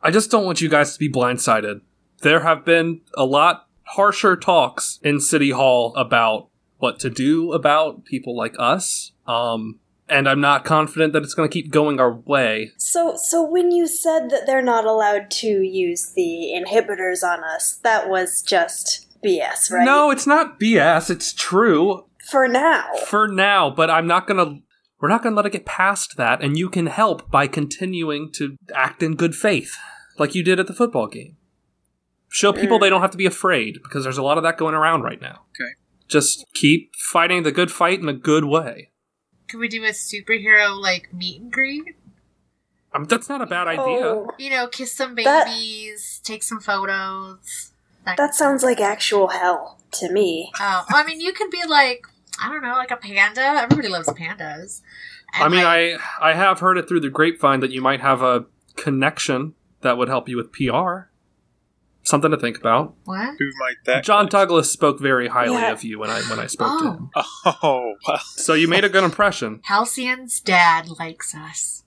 [0.00, 1.80] I just don't want you guys to be blindsided.
[2.22, 8.04] There have been a lot harsher talks in City Hall about what to do about
[8.04, 9.10] people like us.
[9.26, 12.72] Um and I'm not confident that it's going to keep going our way.
[12.76, 17.78] So, so when you said that they're not allowed to use the inhibitors on us,
[17.82, 19.84] that was just BS, right?
[19.84, 21.10] No, it's not BS.
[21.10, 22.86] It's true For now.
[23.06, 24.62] for now, but I'm not going to
[25.00, 28.32] we're not going to let it get past that and you can help by continuing
[28.32, 29.76] to act in good faith
[30.18, 31.36] like you did at the football game.
[32.30, 32.90] Show people they mm.
[32.90, 35.42] don't have to be afraid because there's a lot of that going around right now.
[35.50, 35.70] Okay.
[36.08, 38.90] Just keep fighting the good fight in a good way.
[39.48, 41.96] Could we do a superhero like meet and greet?
[42.92, 43.82] I mean, that's not a bad idea.
[43.84, 47.72] Oh, You know, kiss some That- babies, take some photos.
[48.04, 50.52] That, that sounds like actual hell to me.
[50.60, 52.06] Oh, well, I mean, you could be like,
[52.40, 53.40] I don't know, like a panda.
[53.40, 54.82] Everybody loves pandas.
[55.32, 58.22] I mean, like, I I have heard it through the grapevine that you might have
[58.22, 58.44] a
[58.76, 61.08] connection that would help you with PR.
[62.04, 62.94] Something to think about.
[63.04, 63.34] What?
[63.38, 64.04] Who might that?
[64.04, 65.72] John Douglas spoke very highly Yeah.
[65.72, 66.92] of you when I when I spoke to Oh.
[66.92, 67.10] him.
[67.62, 68.18] Oh, wow.
[68.36, 69.60] So you made a good impression.
[69.68, 71.82] Halcyon's dad likes us.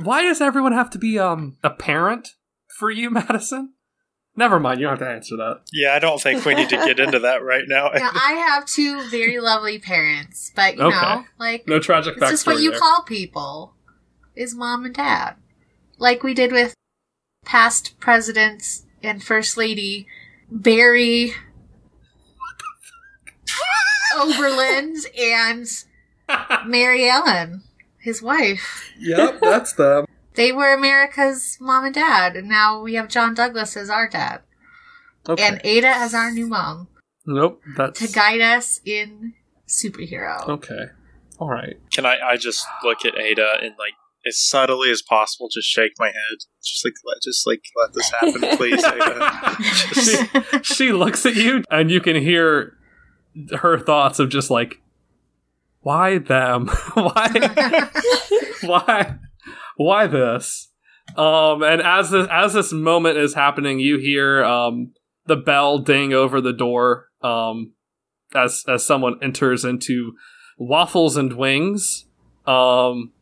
[0.00, 2.30] Why does everyone have to be um a parent
[2.78, 3.74] for you, Madison?
[4.34, 5.60] Never mind, you don't have to answer that.
[5.74, 7.90] Yeah, I don't think we need to get into that right now.
[7.94, 10.96] Now, I have two very lovely parents, but you Okay.
[10.98, 12.80] know, like No tragic it's just what backstory you there.
[12.80, 13.74] call people
[14.34, 15.34] is mom and dad,
[15.98, 16.72] like we did with
[17.44, 20.06] past presidents and first lady
[20.50, 21.32] Barry
[24.18, 25.66] Oberlin and
[26.66, 27.62] Mary Ellen,
[27.98, 28.90] his wife.
[28.98, 30.06] yep, that's them.
[30.34, 34.40] They were America's mom and dad, and now we have John Douglas as our dad,
[35.28, 35.46] Okay.
[35.46, 36.88] and Ada as our new mom
[37.26, 39.34] nope, that's to guide us in
[39.68, 40.48] superhero.
[40.48, 40.86] Okay.
[41.38, 41.76] All right.
[41.90, 42.16] Can I?
[42.18, 43.92] I just look at Ada and like
[44.26, 48.10] as subtly as possible, just shake my head, just like let, just like let this
[48.10, 50.62] happen, please, Ada.
[50.62, 52.76] she, she looks at you, and you can hear
[53.58, 54.80] her thoughts of just like,
[55.80, 56.68] why them?
[56.94, 57.90] why?
[58.62, 59.16] why?
[59.76, 60.68] Why this?
[61.16, 64.92] Um, and as this as this moment is happening, you hear um
[65.26, 67.08] the bell ding over the door.
[67.20, 67.72] Um,
[68.34, 70.14] as as someone enters into
[70.58, 72.06] waffles and wings.
[72.46, 73.12] Um,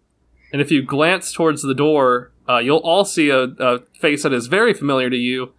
[0.52, 4.32] and if you glance towards the door, uh, you'll all see a, a face that
[4.32, 5.52] is very familiar to you.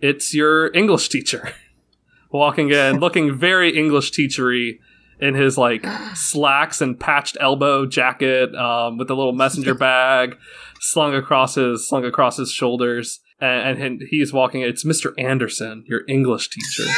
[0.00, 1.52] It's your English teacher
[2.30, 4.78] walking in, looking very English teachery
[5.20, 10.36] in his like slacks and patched elbow jacket um, with a little messenger bag
[10.80, 13.20] slung across his slung across his shoulders.
[13.40, 14.62] And, and he's walking.
[14.62, 15.12] It's Mr.
[15.18, 16.88] Anderson, your English teacher.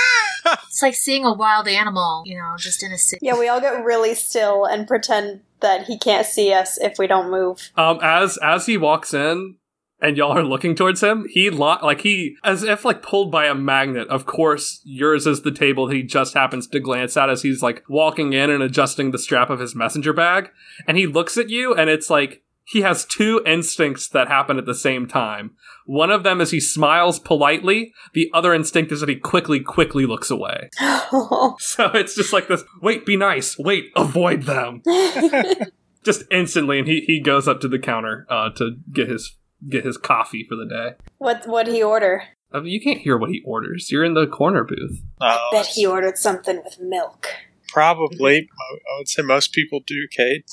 [0.68, 3.18] It's like seeing a wild animal, you know, just in a city.
[3.24, 7.07] yeah, we all get really still and pretend that he can't see us if we
[7.07, 7.71] don't move.
[7.77, 9.57] Um, as as he walks in
[10.01, 13.47] and y'all are looking towards him, he lo- like he as if like pulled by
[13.47, 14.09] a magnet.
[14.09, 17.83] Of course, yours is the table he just happens to glance at as he's like
[17.88, 20.51] walking in and adjusting the strap of his messenger bag,
[20.87, 24.66] and he looks at you, and it's like he has two instincts that happen at
[24.66, 25.53] the same time.
[25.87, 27.94] One of them is he smiles politely.
[28.12, 30.68] The other instinct is that he quickly, quickly looks away.
[31.59, 32.64] So it's just like this.
[32.83, 33.57] Wait, be nice.
[33.59, 34.83] Wait, avoid them.
[36.05, 39.37] just instantly, and he, he goes up to the counter uh, to get his
[39.68, 41.05] get his coffee for the day.
[41.18, 42.22] what what'd he order?
[42.53, 43.90] I mean, you can't hear what he orders.
[43.90, 45.03] You're in the corner booth.
[45.20, 47.29] Oh, Bet he ordered something with milk.
[47.76, 48.40] Probably.
[48.40, 48.74] Mm-hmm.
[48.94, 50.44] I would say most people do, Kate.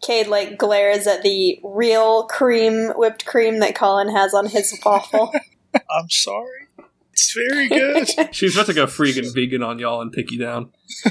[0.00, 5.30] Cade like glares at the real cream whipped cream that Colin has on his waffle.
[5.74, 6.68] I'm sorry.
[7.20, 8.08] It's very good.
[8.34, 10.72] She's about to go freaking vegan on y'all and take you down.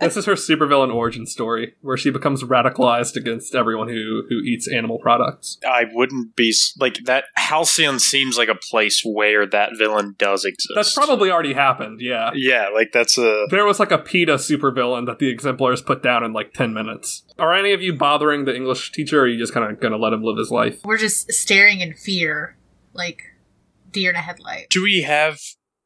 [0.00, 4.68] This is her supervillain origin story, where she becomes radicalized against everyone who who eats
[4.68, 5.56] animal products.
[5.66, 7.24] I wouldn't be like that.
[7.36, 10.72] Halcyon seems like a place where that villain does exist.
[10.74, 12.00] That's probably already happened.
[12.02, 12.68] Yeah, yeah.
[12.68, 16.34] Like that's a there was like a PETA supervillain that the exemplars put down in
[16.34, 17.22] like ten minutes.
[17.38, 19.96] Are any of you bothering the English teacher, or are you just kind of gonna
[19.96, 20.80] let him live his life?
[20.84, 22.56] We're just staring in fear,
[22.92, 23.33] like
[23.94, 24.66] deer in a headlight.
[24.70, 25.38] do we have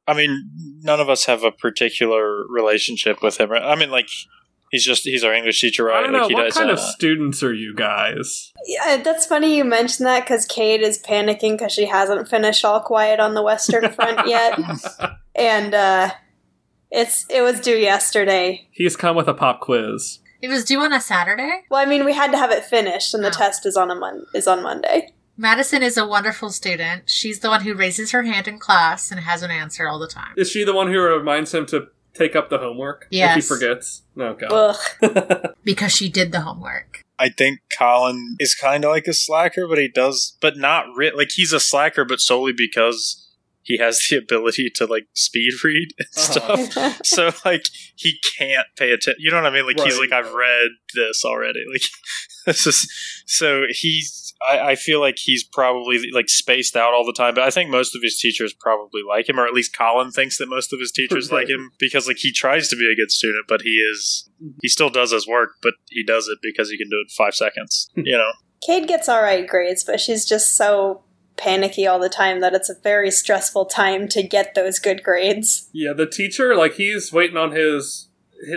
[0.09, 3.63] i mean none of us have a particular relationship with him right?
[3.63, 4.09] i mean like
[4.73, 6.19] he's just he's our english teacher right I don't know.
[6.21, 8.53] like he what does kind of uh, students are you guys?
[8.67, 12.81] yeah, that's funny you mentioned that because Kate is panicking because she hasn't finished All
[12.81, 14.59] Quiet on the Western Front yet,
[15.35, 16.11] and uh,
[16.91, 18.67] it's it was due yesterday.
[18.73, 20.19] He's come with a pop quiz.
[20.43, 21.65] It was due on a Saturday.
[21.71, 23.33] Well, I mean, we had to have it finished, and the Oh.
[23.33, 25.13] test is on a mon- is on Monday.
[25.39, 27.09] Madison is a wonderful student.
[27.09, 30.09] She's the one who raises her hand in class and has an answer all the
[30.09, 30.35] time.
[30.37, 34.03] Is she the one who reminds him to take up the homework if he forgets?
[34.17, 34.77] No, God.
[35.03, 35.55] Ugh.
[35.65, 37.05] Because she did the homework.
[37.21, 41.13] i think colin is kind of like a slacker but he does but not re-
[41.15, 43.28] like he's a slacker but solely because
[43.63, 46.57] he has the ability to like speed read and Uh-huh.
[46.67, 47.01] stuff.
[47.05, 47.67] So like
[47.97, 49.67] he can't pay attention you know what i mean?
[49.67, 51.65] Like he's like i've read this already.
[51.73, 51.83] Like
[52.47, 52.91] this is
[53.27, 57.43] so he's I, I feel like he's probably like spaced out all the time but
[57.45, 60.47] i think most of his teachers probably like him or at least colin thinks that
[60.49, 61.39] most of his teachers Right.
[61.41, 64.31] like him because like he tries to be a good student but he is
[64.63, 67.15] he still does his work but he does it because he can do it in
[67.17, 68.31] five seconds you know?
[68.65, 71.03] Kate gets all right grades, but she's just so
[71.39, 75.69] panicky all the time that it's a very stressful time to get those good grades.
[75.73, 78.09] Yeah, the teacher, like he's waiting on his,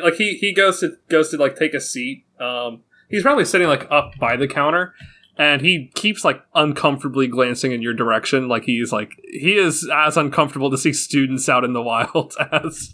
[0.04, 2.26] like he he goes to goes to like take a seat.
[2.40, 4.94] Um, he's probably sitting like up by the counter,
[5.38, 8.48] and he keeps like uncomfortably glancing in your direction.
[8.48, 12.94] Like he's like he is as uncomfortable to see students out in the wild as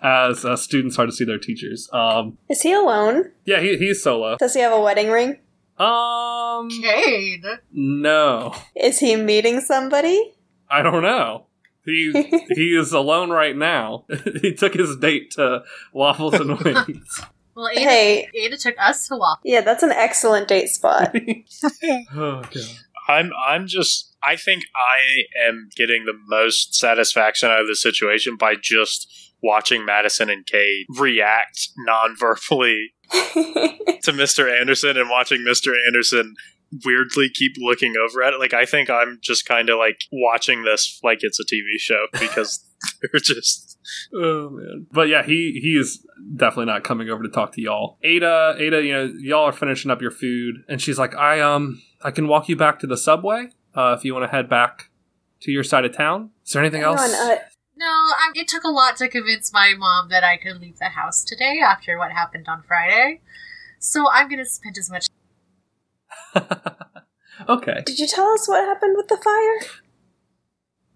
[0.00, 1.88] as uh, students are to see their teachers.
[1.92, 3.30] Um, Is he alone?
[3.44, 4.36] yeah, he he's solo.
[4.36, 5.38] Does he have a wedding ring?
[5.82, 7.44] Um, Kate.
[7.72, 10.32] no, Is he meeting somebody?
[10.70, 11.46] I don't know.
[11.84, 12.12] He
[12.50, 14.04] he is alone right now.
[14.40, 17.20] he took his date to Waffles and Wings.
[17.54, 18.28] Well, Ada, Hey.
[18.34, 19.42] Ada took us to Waffle.
[19.44, 21.14] Yeah, that's an excellent date spot.
[22.14, 22.62] oh god.
[23.08, 28.36] I'm I'm just I think I am getting the most satisfaction out of the situation
[28.36, 34.60] by just watching Madison and Kate react non-verbally to Mr.
[34.60, 35.72] Anderson and watching Mr.
[35.86, 36.34] Anderson
[36.84, 38.40] weirdly keep looking over at it.
[38.40, 42.06] Like I think I'm just kind of like watching this like it's a TV show
[42.12, 42.64] because
[43.00, 43.72] they're just
[44.14, 44.86] Oh man.
[44.90, 47.98] But yeah, he he is definitely not coming over to talk to y'all.
[48.02, 51.82] Ada, Ada, you know, y'all are finishing up your food, and she's like, I um
[52.02, 54.90] I can walk you back to the subway uh, if you want to head back
[55.40, 56.30] to your side of town.
[56.46, 57.14] Is there anything Hang else?
[57.14, 57.38] on, uh,
[57.82, 60.90] No, I, it took a lot to convince my mom that I could leave the
[60.90, 63.20] house today after what happened on Friday.
[63.80, 65.08] So I'm going to spend as much.
[67.48, 67.82] okay.
[67.84, 69.72] did you tell us what happened with the fire?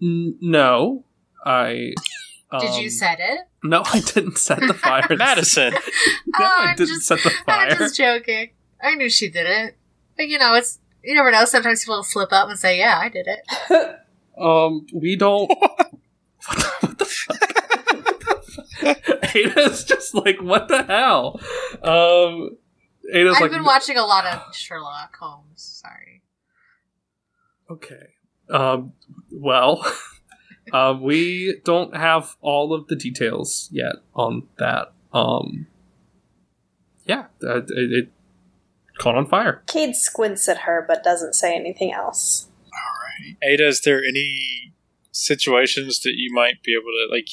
[0.01, 1.05] N- no,
[1.45, 1.95] I.
[2.61, 3.41] Did you um, set it?
[3.65, 5.05] No, I didn't set the fire.
[5.19, 5.73] Madison.
[5.73, 5.81] No,
[6.39, 7.71] Oh, I I'm didn't just- set the fire.
[7.71, 8.51] I'm just joking.
[8.81, 9.77] I knew she did it.
[10.17, 11.45] But you know, it's you never know.
[11.45, 13.97] Sometimes people will slip up and say, "Yeah, I did it."
[14.41, 15.51] Um, we don't.
[16.49, 17.37] What the, what the fuck?
[19.35, 21.41] Ada's just like, what the hell?
[21.83, 22.57] Um,
[23.13, 25.83] Ada's I've like, been watching a lot of Sherlock Holmes.
[25.83, 26.23] Sorry.
[27.71, 28.09] okay.
[28.49, 28.93] Um,
[29.31, 29.85] well,
[30.73, 34.93] um, we don't have all of the details yet on that.
[35.13, 35.67] Um,
[37.05, 38.13] yeah, that- it, it
[38.99, 39.63] caught on fire.
[39.67, 42.47] Kate squints at her but doesn't say anything else.
[42.67, 43.37] All right.
[43.43, 44.73] Ada, is there any
[45.17, 47.29] situations that you might be able to like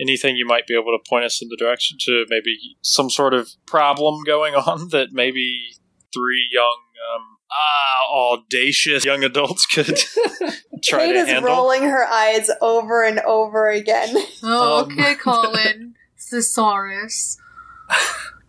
[0.00, 3.32] anything you might be able to point us in the direction to maybe some sort
[3.34, 5.76] of problem going on that maybe
[6.12, 6.78] three young
[7.14, 9.86] um ah audacious young adults could
[10.84, 11.50] try Kate to is handle?
[11.50, 14.14] rolling her eyes over and over again.
[14.42, 14.92] Oh, Um.
[14.92, 15.94] okay, Colin.
[16.18, 17.38] Thesaurus.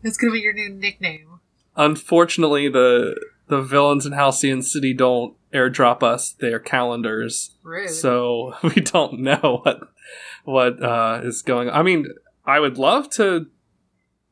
[0.02, 1.40] That's gonna be your new nickname.
[1.76, 3.16] Unfortunately, the
[3.48, 7.56] the villains in Halcyon City don't airdrop us their calendars.
[7.64, 7.90] Rude.
[7.90, 9.80] so we don't know what
[10.44, 11.76] what uh, is going on.
[11.76, 12.08] I mean,
[12.46, 13.48] I would love to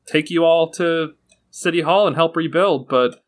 [0.06, 1.14] take you all to
[1.50, 3.24] City Hall and help rebuild, but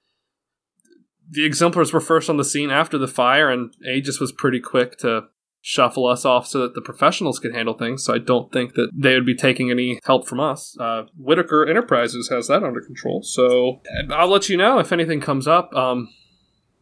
[1.30, 4.98] the exemplars were first on the scene after the fire, and Aegis was pretty quick
[5.00, 5.26] to
[5.62, 8.04] shuffle us off so that the professionals could handle things.
[8.04, 10.78] So I don't think that they would be taking any help from us.
[10.80, 13.82] Uh, Whitaker Enterprises has that under control, so
[14.12, 15.74] I'll let you know if anything comes up.
[15.74, 16.10] Um,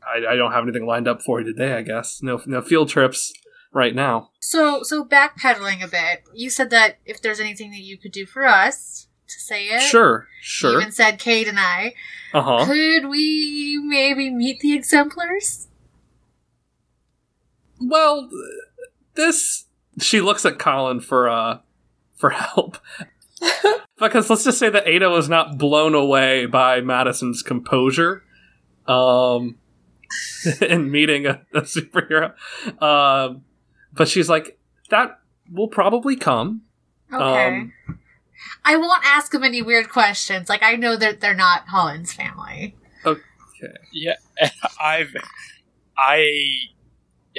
[0.07, 1.73] I, I don't have anything lined up for you today.
[1.73, 3.33] I guess no no field trips
[3.71, 4.29] right now.
[4.39, 8.25] So, so backpedaling a bit, you said that if there's anything that you could do
[8.25, 9.81] for us, to say it.
[9.81, 10.81] Sure, You sure.
[10.81, 11.93] even said Kate and I.
[12.33, 12.65] Uh huh.
[12.65, 15.67] Could we maybe meet the exemplars?
[17.79, 18.29] Well,
[19.15, 19.65] this
[19.99, 21.59] she looks at Colin for uh
[22.15, 22.77] for help.
[23.99, 28.23] because let's just say that Ada was not blown away by Madison's composure
[28.87, 29.57] um
[30.61, 32.33] in meeting a, a superhero.
[32.81, 33.43] Um
[33.93, 34.57] but she's like
[34.89, 35.19] that
[35.51, 36.61] will probably come.
[37.11, 37.47] Okay.
[37.47, 37.73] Um,
[38.65, 40.49] I won't ask them any weird questions.
[40.49, 42.75] Like I know that they're not Holland's family.
[43.05, 43.19] Okay.
[43.91, 44.15] Yeah,
[44.81, 45.15] I've
[45.97, 46.27] I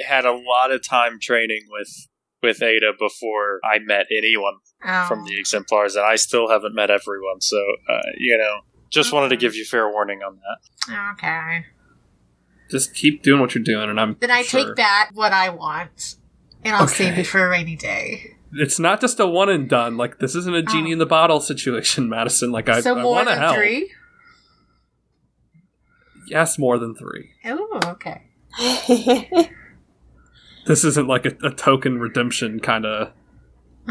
[0.05, 2.07] had a lot of time training with
[2.41, 4.55] with Ada before I met anyone
[4.87, 5.05] Oh.
[5.07, 7.41] from the exemplars, and I still haven't met everyone.
[7.41, 7.57] So
[7.89, 8.59] uh, you know,
[8.91, 10.37] just wanted to give you fair warning on
[10.87, 11.13] that.
[11.13, 11.65] Okay.
[12.69, 14.65] Just keep doing what you're doing and I'm Then I sure.
[14.65, 16.15] take back what I want,
[16.63, 18.31] and I'll save it for a rainy day.
[18.53, 19.97] It's not just a one and done.
[19.97, 20.61] Like this isn't a oh.
[20.61, 20.93] genie Oh.
[20.93, 22.51] in the bottle situation, Madison.
[22.51, 23.55] Like I, so I want to than help.
[23.55, 23.91] three.
[26.27, 27.29] Yes, more than three.
[27.45, 28.23] Oh, okay.
[30.65, 33.11] This isn't like a, a token redemption kind of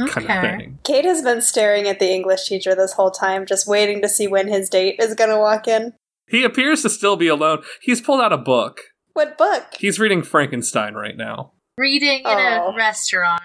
[0.08, 0.78] kind of thing.
[0.82, 4.26] Kate has been staring at the English teacher this whole time, just waiting to see
[4.26, 5.92] when his date is gonna walk in.
[6.26, 7.62] He appears to still be alone.
[7.82, 8.80] He's pulled out a book.
[9.12, 9.66] What book?
[9.78, 11.52] He's reading Frankenstein right now.
[11.76, 12.72] Reading in Oh.
[12.72, 13.42] a restaurant.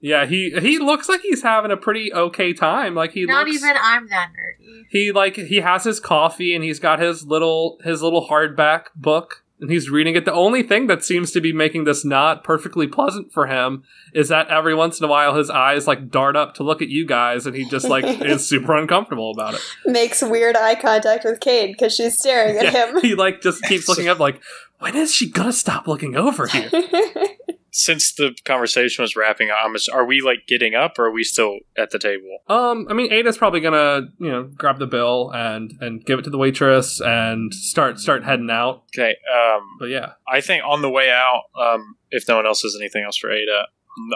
[0.00, 2.94] Yeah, he he looks like he's having a pretty okay time.
[2.94, 4.82] Like he Not looks, even I'm that nerdy.
[4.90, 9.42] he like he has his coffee and he's got his little his little hardback book
[9.60, 10.24] and he's reading it.
[10.24, 14.28] The only thing that seems to be making this not perfectly pleasant for him is
[14.28, 17.06] that every once in a while his eyes like dart up to look at you
[17.06, 19.60] guys and he just like is super uncomfortable about it.
[19.86, 23.00] Makes weird eye contact with Kate because she's staring at Yeah, him.
[23.00, 24.40] he like just keeps looking up like
[24.78, 26.70] when is she gonna stop looking over here?
[27.78, 31.58] Since the conversation was wrapping up, are we like getting up, or are we still
[31.76, 32.38] at the table?
[32.48, 36.22] Um, I mean, Ada's probably gonna, you know, grab the bill and and give it
[36.22, 38.84] to the waitress and start start heading out.
[38.96, 39.10] Okay.
[39.30, 42.74] Um, But yeah, I think on the way out, um, if no one else has
[42.80, 43.66] anything else for Ada,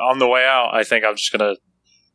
[0.08, 1.56] on the way out, I think I'm just gonna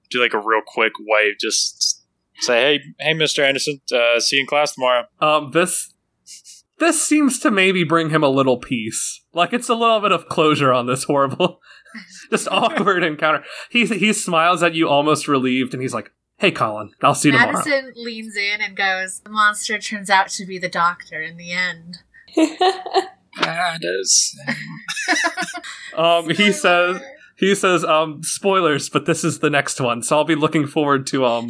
[0.09, 2.03] do like a real quick wave, just
[2.39, 5.93] say, "Hey, hey, Mister Anderson, uh, see you in class tomorrow." Um, this
[6.79, 9.21] this seems to maybe bring him a little peace.
[9.33, 11.61] Like it's a little bit of closure on this horrible,
[12.31, 13.43] just awkward encounter.
[13.69, 17.33] He he smiles at you, almost relieved, and he's like, "Hey, Colin, I'll see you
[17.33, 21.37] tomorrow." Madison leans in and goes, The monster turns out to be the doctor in
[21.37, 21.99] the end.
[23.41, 24.39] That is.
[25.95, 27.01] Um, he says
[27.37, 31.07] he says, um, spoilers, but this is the next one, so I'll be looking forward
[31.07, 31.49] to um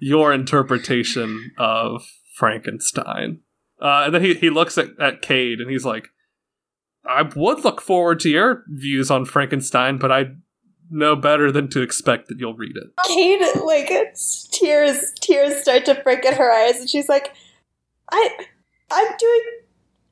[0.00, 3.38] your interpretation of Frankenstein.
[3.82, 6.08] Uh, and then he, he looks at, at Kate and he's like,
[7.04, 10.26] I would look forward to your views on Frankenstein, but I
[10.88, 12.90] know better than to expect that you'll read it.
[13.08, 17.32] Kate, like, it's- tears, tears start to break in her eyes, and she's like,
[18.12, 18.30] "I,
[18.90, 19.42] I'm doing,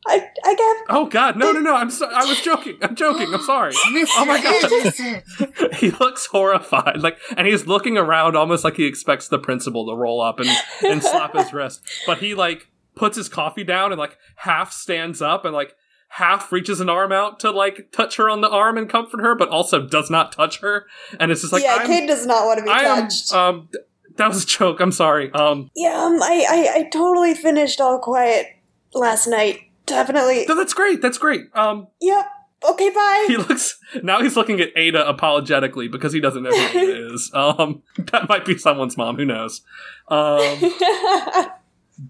[0.08, 1.76] I, I got." Oh God, no, no, no!
[1.76, 2.78] I'm so- I was joking.
[2.82, 3.32] I'm joking.
[3.32, 3.72] I'm sorry.
[4.16, 5.22] Oh my God.
[5.76, 9.94] He looks horrified, like, and he's looking around almost like he expects the principal to
[9.94, 10.48] roll up and
[10.82, 11.82] and slap his wrist.
[12.06, 12.66] But he like
[13.00, 15.74] puts his coffee down and like half stands up and like
[16.08, 19.34] half reaches an arm out to like touch her on the arm and comfort her,
[19.34, 20.86] but also does not touch her.
[21.18, 23.32] And it's just like, yeah, Kate does not want to be I am, touched.
[23.32, 23.68] um,
[24.16, 24.80] that was a joke.
[24.80, 25.32] I'm sorry.
[25.32, 28.46] Um, yeah, um, I, I, I totally finished All Quiet
[28.92, 29.60] last night.
[29.86, 30.44] Definitely.
[30.46, 31.00] no, that's great.
[31.00, 31.46] That's great.
[31.54, 32.26] Um, Yep.
[32.62, 33.24] Okay, bye.
[33.26, 37.30] he looks now he's looking at Ada apologetically because he doesn't know who Ada is.
[37.32, 39.16] Um, that might be someone's mom.
[39.16, 39.62] Who knows?
[40.08, 40.40] Um,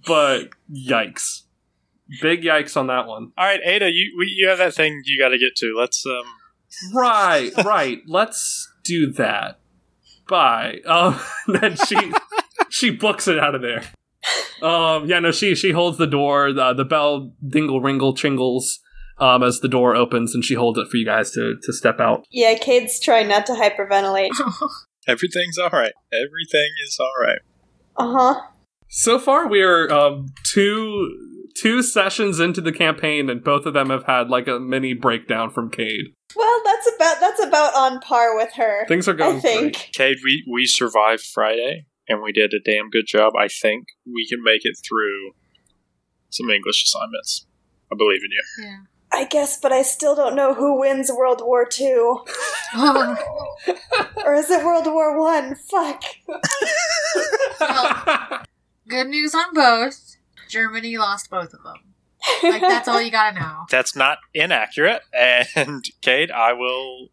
[0.07, 1.43] but yikes,
[2.21, 3.33] big yikes on that one.
[3.37, 5.75] All right, Ada, you we, you have that thing you got to get to.
[5.77, 6.25] Let's um.
[6.95, 7.99] Right, right.
[8.07, 9.59] Let's do that.
[10.29, 10.81] Bye.
[10.87, 11.19] Um,
[11.49, 11.97] then she
[12.69, 13.83] she books it out of there.
[14.63, 16.53] Um, yeah, no, she she holds the door.
[16.53, 18.79] The, the bell dingle ringle chingles
[19.19, 21.99] um, as the door opens, and she holds it for you guys to to step
[21.99, 22.27] out.
[22.31, 24.31] yeah, Kate's trying not to hyperventilate.
[25.09, 25.93] Everything's all right.
[26.13, 27.39] Everything is all right.
[27.97, 28.41] Uh huh.
[28.93, 33.89] So far, we are um, two two sessions into the campaign, and both of them
[33.89, 36.13] have had like a mini breakdown from Kate.
[36.35, 38.87] Well, that's about that's about on par with her.
[38.89, 39.61] Things are going I think.
[39.75, 39.91] great.
[39.93, 43.35] Kate, we we survived Friday, and we did a damn good job.
[43.39, 45.35] I think we can make it through
[46.31, 47.47] some English assignments.
[47.93, 48.65] I believe in you.
[48.65, 48.79] Yeah.
[49.13, 52.25] I guess, but I still don't know who wins World War Two,
[52.77, 55.55] or is it World War One?
[55.55, 56.03] Fuck.
[58.91, 60.17] Good news on both.
[60.49, 61.77] Germany lost both of them.
[62.43, 63.65] Like that's all you gotta know.
[63.71, 65.03] That's not inaccurate.
[65.15, 67.09] And Kate, I will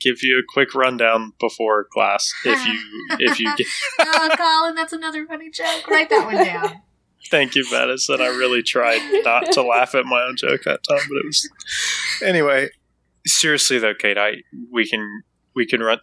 [0.00, 2.78] give you a quick rundown before class if you
[3.18, 3.66] if you get.
[4.00, 5.88] oh, Colin, that's another funny joke.
[5.88, 6.80] Write that one down.
[7.30, 8.20] Thank you, Madison.
[8.20, 11.50] I really tried not to laugh at my own joke that time, but it was
[12.24, 12.68] anyway.
[13.26, 15.22] Seriously though, Kate, I we can
[15.56, 15.98] we can run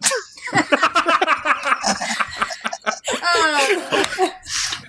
[3.22, 4.30] Uh,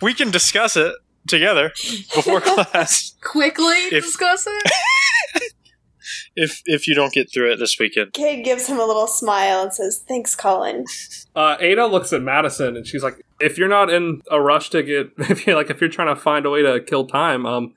[0.02, 0.94] we can discuss it
[1.28, 1.72] together
[2.16, 4.72] before class quickly If- discuss it.
[6.36, 8.14] if if you don't get through it this weekend.
[8.14, 10.86] Kate gives him a little smile and says, "Thanks, Colin."
[11.36, 14.84] Uh, Ada looks at Madison and she's like, "If you're not in a rush to
[14.84, 17.74] get, if you're like, if you're trying to find a way to kill time, um,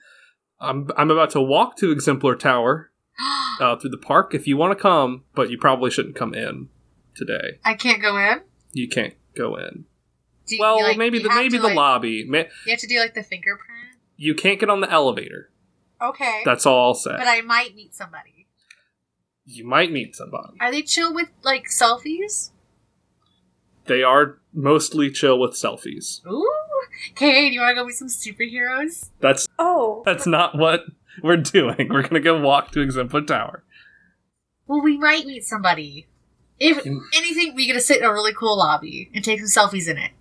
[0.60, 2.90] I'm I'm about to walk to Exemplar Tower,
[3.60, 4.34] uh, through the park.
[4.34, 6.68] If you want to come, but you probably shouldn't come in
[7.14, 7.58] today.
[7.64, 8.40] I can't go in.
[8.72, 9.84] You can't go in.
[10.46, 12.26] Do you, Well, like, maybe you the maybe to, the like- lobby.
[12.28, 13.96] You have to do like the fingerprint.
[14.16, 15.50] You can't get on the elevator.
[16.02, 17.14] Okay, That's all I'll say.
[17.16, 18.46] but I might meet somebody.
[19.46, 20.56] you might meet somebody.
[20.60, 22.50] Are they chill with like selfies?
[23.86, 26.24] They are mostly chill with selfies.
[26.26, 26.50] Ooh,
[27.14, 29.10] Kate, do you want to go meet some superheroes?
[29.20, 30.84] That's Oh, that's not what
[31.22, 31.88] we're doing.
[31.90, 33.64] We're gonna go walk to Exemplar Tower.
[34.66, 36.06] Well, we might meet somebody.
[36.58, 39.88] If anything, we get to sit in a really cool lobby and take some selfies
[39.88, 40.12] in it.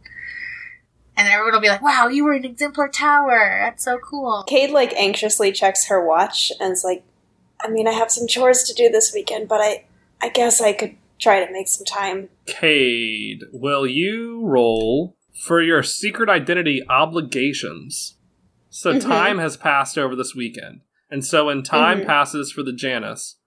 [1.16, 3.60] And everyone will be like, wow, you were in Exemplar Tower.
[3.64, 4.44] That's so cool.
[4.48, 7.04] Kate like anxiously checks her watch and is like,
[7.62, 9.86] "I mean, I have some chores to do this weekend, but I,
[10.22, 15.84] I guess I could try to make some time." Kate, will you roll for your
[15.84, 18.18] secret identity obligations?
[18.70, 19.02] So Mhm.
[19.02, 22.08] time has passed over this weekend, and so when time Mhm.
[22.08, 23.38] passes for the Janus,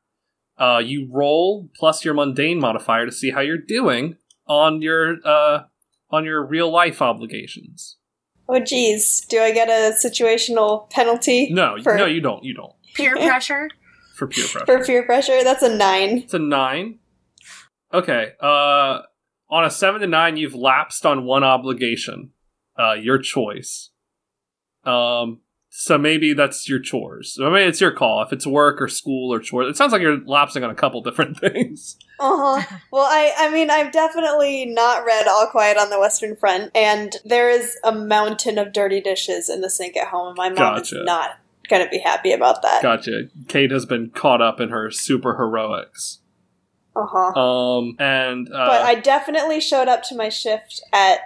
[0.56, 5.64] uh, you roll plus your mundane modifier to see how you're doing on your uh,
[6.10, 7.96] on your real life obligations.
[8.48, 11.50] Oh, geez, do I get a situational penalty?
[11.52, 12.44] No, for, no, you don't.
[12.44, 13.68] You don't Peer pressure.
[14.14, 14.66] for peer pressure.
[14.66, 15.42] for peer pressure.
[15.42, 16.18] That's a nine.
[16.18, 17.00] It's a nine.
[17.92, 18.32] Okay.
[18.40, 19.00] Uh,
[19.50, 22.30] on a seven to nine, you've lapsed on one obligation.
[22.78, 23.90] Uh, your choice.
[24.84, 25.40] Um,
[25.78, 27.38] So maybe that's your chores.
[27.38, 28.22] I mean, it's your call.
[28.22, 31.02] If it's work or school or chores, it sounds like you're lapsing on a couple
[31.02, 31.98] different things.
[32.18, 32.78] Uh huh.
[32.90, 37.14] Well, I I mean, I've definitely not read All Quiet on the Western Front, and
[37.26, 40.76] there is a mountain of dirty dishes in the sink at home, and my mom
[40.76, 41.00] Gotcha.
[41.00, 42.82] is not going to be happy about that.
[42.82, 43.24] Gotcha.
[43.46, 46.20] Kate has been caught up in her super heroics.
[46.96, 47.38] Uh huh.
[47.38, 51.18] Um, and uh, but I definitely showed up to my shift at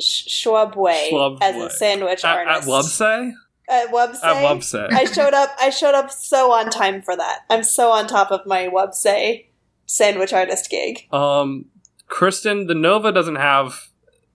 [0.00, 1.10] Sh- Schwab Way
[1.42, 2.68] as a sandwich at, at artist.
[3.70, 4.24] At Wubsay.
[4.24, 4.92] At Wubsay.
[4.92, 5.54] I showed up.
[5.60, 7.40] I showed up so on time for that.
[7.48, 9.46] I'm so on top of my Websay
[9.86, 11.06] sandwich artist gig.
[11.12, 11.66] Um,
[12.08, 13.88] Kristen, the Nova doesn't have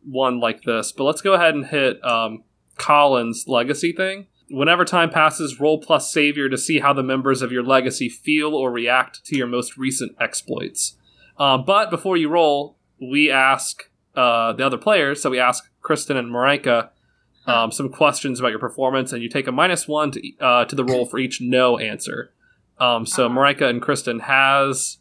[0.03, 2.43] one like this, but let's go ahead and hit um,
[2.77, 4.27] Colin's legacy thing.
[4.49, 8.53] Whenever time passes, roll plus savior to see how the members of your legacy feel
[8.53, 10.95] or react to your most recent exploits.
[11.37, 16.15] Um, but before you roll, we ask uh, the other players, so we ask Kristen
[16.15, 16.89] and Marika
[17.47, 20.75] um, some questions about your performance, and you take a minus one to, uh, to
[20.75, 22.31] the roll for each no answer.
[22.79, 24.97] Um, so Marika and Kristen, has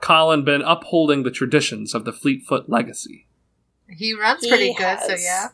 [0.00, 3.26] Colin been upholding the traditions of the Fleetfoot legacy?
[3.88, 5.48] He runs He pretty good, so yeah.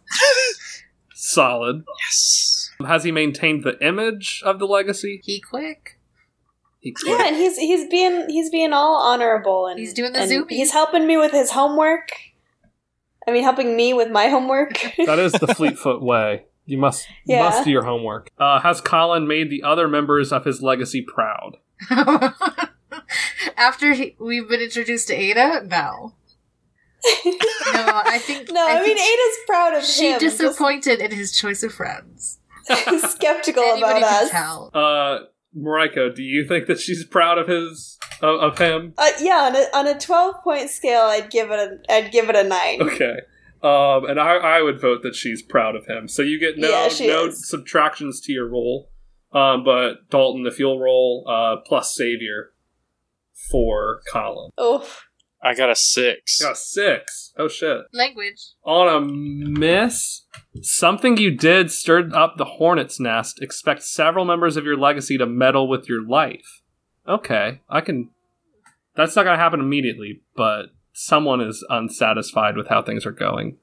[1.15, 1.85] Solid.
[1.99, 2.71] Yes.
[2.87, 5.21] Has he maintained the image of the legacy?
[5.25, 5.99] He quick.
[6.81, 10.31] He Yeah, and he's he's being he's being all honorable and He's doing the and
[10.31, 10.51] zoomies.
[10.51, 12.09] He's helping me with his homework.
[13.31, 14.75] I mean, helping me with my homework.
[15.07, 16.45] that is the Fleetfoot way.
[16.67, 17.41] You must Yeah.
[17.45, 18.29] must do your homework.
[18.39, 21.57] Uh, has Colin made the other members of his legacy proud?
[23.57, 26.15] After he, we've been introduced to Ada, no.
[27.73, 28.51] No, I think.
[28.53, 30.21] no, I, mean Ada's proud of She him.
[30.21, 32.39] just disappointed in his choice of friends.
[32.99, 34.31] skeptical Anybody about can us.
[34.31, 34.71] tell.
[34.75, 35.19] Uh,
[35.57, 38.95] Marika, do you think that she's proud of his of, of him?
[38.99, 42.29] Uh, yeah, on a, on a twelve point scale, I'd give it a I'd give
[42.29, 42.83] it a nine.
[42.83, 43.17] Okay.
[43.63, 46.09] Um, and I, I would vote that she's proud of him.
[46.09, 47.47] So you get no Yeah, no is.
[47.49, 48.91] subtractions to your roll.
[49.33, 52.53] Um, but Dalton, if you'll roll uh, plus savior
[53.51, 55.07] for Colin, Oof.
[55.43, 56.41] I got a six.
[56.41, 57.33] got a six.
[57.39, 57.83] Oh shit!
[57.95, 58.41] Language.
[58.65, 60.27] On a miss,
[60.63, 63.41] something you did stirred up the hornet's nest.
[63.43, 66.60] Expect several members of your legacy to meddle with your life.
[67.09, 68.11] Okay, I can.
[68.97, 73.57] That's not going to happen immediately, but someone is unsatisfied with how things are going.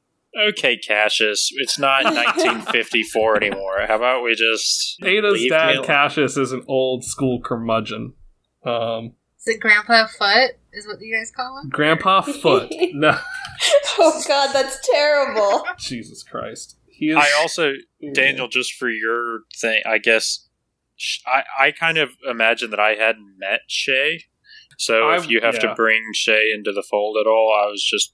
[0.49, 3.85] Okay, Cassius, it's not 1954 anymore.
[3.87, 5.85] How about we just Ada's leave dad, alone?
[5.85, 8.13] Cassius, is an old school curmudgeon.
[8.63, 10.51] Um, Is it Grandpa Foot?
[10.73, 11.69] Is what you guys call him?
[11.69, 12.71] Grandpa Foot.
[12.93, 13.17] no,
[13.99, 15.65] Oh God, that's terrible.
[15.79, 16.77] Jesus Christ.
[16.87, 17.17] He is.
[17.17, 17.73] I also,
[18.13, 20.46] Daniel, just for your thing, I guess sh-
[21.25, 24.23] I, I kind of imagine that I hadn't met Shay.
[24.77, 25.61] So if you have yeah.
[25.61, 28.13] to bring Shay into the fold at all, I was just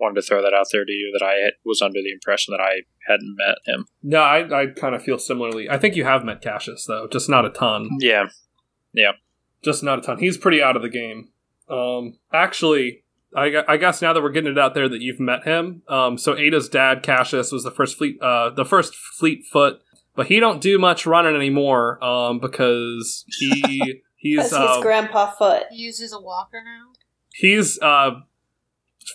[0.00, 2.52] wanted to throw that out there to you that I had- was under the impression
[2.52, 3.86] that I hadn't met him.
[4.02, 5.68] No, I, I kind of feel similarly.
[5.68, 7.90] I think you have met Cassius, though, just not a ton.
[8.00, 8.28] Yeah.
[8.92, 9.12] Yeah,
[9.62, 10.18] just not a ton.
[10.18, 11.28] He's pretty out of the game.
[11.68, 13.04] Um, actually,
[13.36, 16.16] I, I guess now that we're getting it out there that you've met him, um,
[16.16, 19.80] so Ada's dad, Cassius, was the first fleet, uh, the first fleet foot,
[20.18, 25.66] but he don't do much running anymore, um, because he he's uh, his grandpa foot.
[25.70, 26.88] He uses a walker now.
[27.32, 28.22] he's uh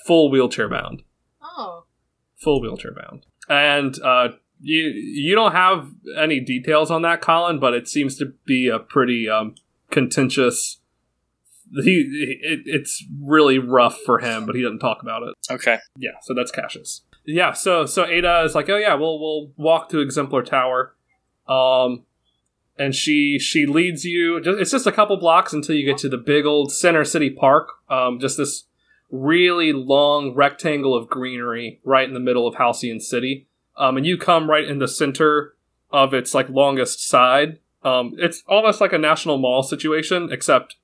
[0.07, 1.03] full wheelchair bound.
[1.43, 1.83] Oh,
[2.37, 3.25] full wheelchair bound.
[3.49, 4.29] And uh,
[4.61, 8.79] you you don't have any details on that, Colin, but it seems to be a
[8.79, 9.55] pretty um,
[9.91, 10.79] contentious.
[11.83, 15.35] He it, it's really rough for him, but he doesn't talk about it.
[15.51, 15.79] Okay.
[15.97, 17.01] Yeah, so that's Cassius.
[17.25, 20.93] Yeah, so so Ada is like, oh yeah, we'll we'll walk to Exemplar Tower,
[21.47, 22.03] um,
[22.77, 24.41] and she she leads you.
[24.43, 27.69] It's just a couple blocks until you get to the big old Center City Park.
[27.89, 28.65] Um, just this
[29.09, 33.47] really long rectangle of greenery right in the middle of Halcyon City.
[33.77, 35.53] Um, and you come right in the center
[35.91, 37.59] of its like longest side.
[37.83, 40.77] Um, it's almost like a National Mall situation, except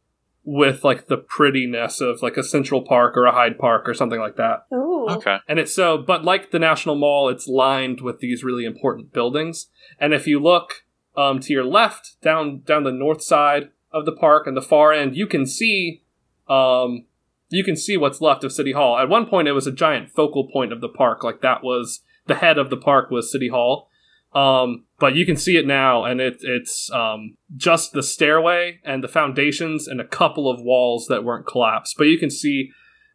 [0.52, 4.20] with like the prettiness of like a Central Park or a Hyde Park or something
[4.20, 4.66] like that.
[4.74, 5.06] Ooh.
[5.08, 5.38] Okay.
[5.48, 9.68] And it's so, but like the National Mall, it's lined with these really important buildings.
[10.00, 10.86] And if you look
[11.16, 14.92] um, to your left, down down the north side of the park and the far
[14.92, 16.02] end, you can see
[16.48, 17.06] um,
[17.50, 18.98] you can see what's left of City Hall.
[18.98, 22.02] At one point, it was a giant focal point of the park, like that was
[22.26, 23.88] the head of the park was City Hall.
[24.34, 29.04] Um, but you can see it now, and it, it's um, just the stairway and
[29.04, 31.96] the foundations and a couple of walls that weren't collapsed.
[31.98, 32.70] But you can see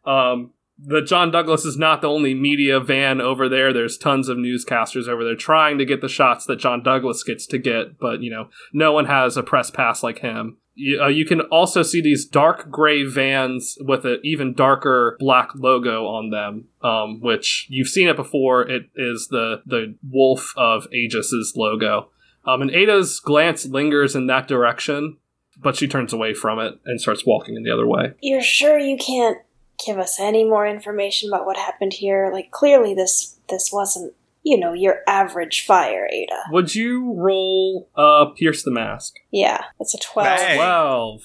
[0.05, 3.71] um, the John Douglas is not the only media van over there.
[3.71, 7.45] There's tons of newscasters over there trying to get the shots that John Douglas gets
[7.47, 10.57] to get, but you know, no one has a press pass like him.
[10.75, 15.49] You, uh, you can also see these dark gray vans with an even darker black
[15.55, 18.61] logo on them, um, which you've seen it before.
[18.69, 22.09] It is the the Wolf of Aegis's logo.
[22.45, 25.17] Um, and Ada's glance lingers in that direction,
[25.57, 28.13] but she turns away from it and starts walking in the other way.
[28.21, 29.39] You're sure you can't
[29.83, 32.29] give us any more information about what happened here?
[32.31, 34.13] Like clearly this this wasn't,
[34.45, 36.43] you know, your average fire, Ada.
[36.51, 39.15] Would you roll uh pierce the mask?
[39.31, 40.25] Yeah, it's a 12.
[40.37, 40.57] Bang.
[40.57, 41.21] Twelve.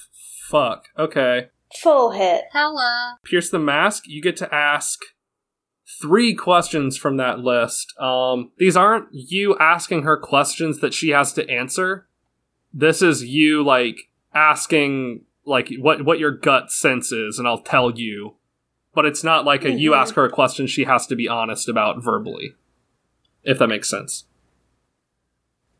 [0.49, 0.87] Fuck.
[0.99, 1.49] Okay.
[1.83, 2.45] Full hit.
[2.53, 3.19] Hella.
[3.25, 4.05] Pierce the mask.
[4.09, 4.99] You get to ask
[6.03, 7.93] three questions from that list.
[8.01, 12.09] Um, these aren't you asking her questions that she has to answer.
[12.73, 13.97] This is you like
[14.35, 18.37] asking like what what your gut sense is, and I'll tell you.
[18.95, 19.97] But it's not like a you Mhm.
[19.99, 22.55] ask her a question she has to be honest about verbally.
[23.45, 24.25] If that makes sense.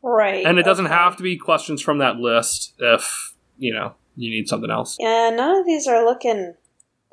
[0.01, 0.45] Right.
[0.45, 0.95] And it doesn't okay.
[0.95, 4.97] have to be questions from that list if, you know, you need something else.
[4.99, 6.55] Yeah, none of these are looking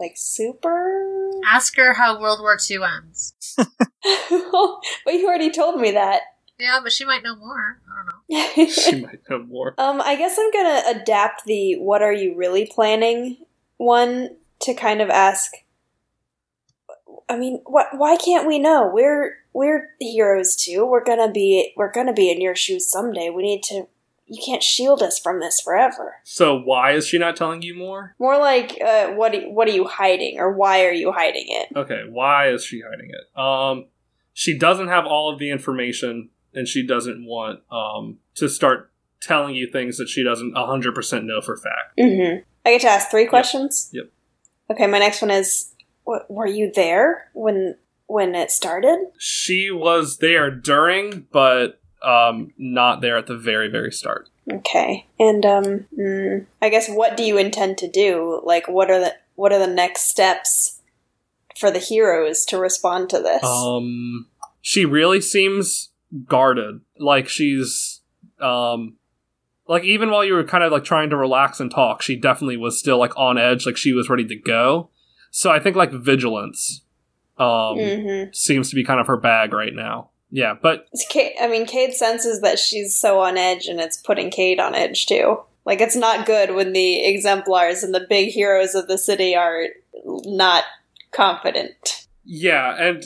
[0.00, 1.30] like super.
[1.46, 3.34] Ask her how World War II ends.
[3.58, 6.22] but you already told me that.
[6.58, 7.80] Yeah, but she might know more.
[7.88, 8.66] I don't know.
[8.72, 9.74] she might know more.
[9.78, 13.36] um, I guess I'm gonna adapt the "What are you really planning?"
[13.76, 15.52] one to kind of ask.
[17.28, 17.88] I mean, what?
[17.92, 18.90] Why can't we know?
[18.92, 20.86] We're we're heroes too.
[20.86, 23.28] We're gonna be we're gonna be in your shoes someday.
[23.28, 23.88] We need to.
[24.30, 26.16] You can't shield us from this forever.
[26.22, 28.14] So why is she not telling you more?
[28.18, 29.34] More like, uh, what?
[29.50, 31.68] What are you hiding, or why are you hiding it?
[31.74, 33.38] Okay, why is she hiding it?
[33.40, 33.86] Um,
[34.32, 39.56] she doesn't have all of the information, and she doesn't want um to start telling
[39.56, 41.98] you things that she doesn't hundred percent know for fact.
[41.98, 42.42] Mm-hmm.
[42.64, 43.90] I get to ask three questions.
[43.92, 44.10] Yep.
[44.70, 47.76] Okay, my next one is: Were you there when
[48.08, 48.98] when it started?
[49.18, 54.28] She was there during, but um, not there at the very very start.
[54.50, 58.40] Okay, and um, mm, I guess what do you intend to do?
[58.44, 60.80] Like, what are the what are the next steps
[61.56, 63.44] for the heroes to respond to this?
[63.44, 64.26] Um,
[64.60, 65.90] she really seems
[66.26, 66.80] guarded.
[66.98, 68.00] Like she's,
[68.40, 68.96] um,
[69.66, 72.56] like even while you were kind of like trying to relax and talk, she definitely
[72.56, 73.66] was still like on edge.
[73.66, 74.90] Like she was ready to go.
[75.30, 76.82] So I think like vigilance,
[77.38, 78.32] um, mm-hmm.
[78.32, 80.10] seems to be kind of her bag right now.
[80.30, 83.96] Yeah, but It's Kate, I mean, Kate senses that she's so on edge, and it's
[83.96, 85.38] putting Kate on edge too.
[85.64, 89.66] Like, it's not good when the exemplars and the big heroes of the city are
[90.04, 90.64] not
[91.12, 92.06] confident.
[92.24, 93.04] yeah, and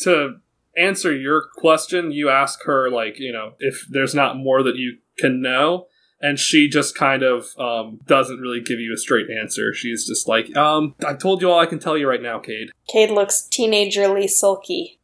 [0.00, 0.36] to
[0.76, 4.98] answer your question, you ask her like you know if there's not more that you
[5.18, 5.86] can know.
[6.24, 9.74] And she just kind of um, doesn't really give you a straight answer.
[9.74, 12.70] She's just like, um, I told you all I can tell you right now, Kate.
[12.88, 15.00] Kate looks teenagerly sulky.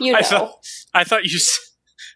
[0.00, 0.18] You know.
[0.20, 0.52] I thought
[0.94, 1.60] I thought you s-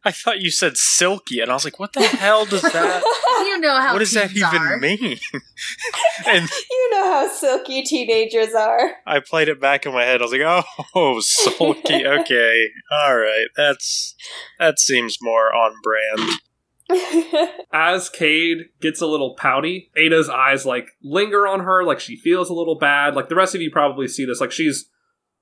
[0.04, 3.02] I thought you said silky, and I was like, what the hell does that?
[3.40, 4.78] You know how what does that even are.
[4.78, 5.18] mean?
[6.26, 8.92] and you know how silky teenagers are.
[9.06, 10.20] I played it back in my head.
[10.20, 12.06] I was like, oh, sulky.
[12.06, 13.46] Okay, all right.
[13.56, 14.14] That's
[14.58, 16.40] that seems more on brand.
[17.72, 22.50] As Kate gets a little pouty, Ada's eyes like linger on her, like she feels
[22.50, 23.14] a little bad.
[23.14, 24.40] Like the rest of you probably see this.
[24.40, 24.88] Like she's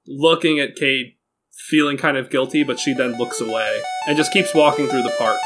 [0.07, 1.19] looking at Kate,
[1.53, 5.15] feeling kind of guilty, but she then looks away and just keeps walking through the
[5.19, 5.39] park.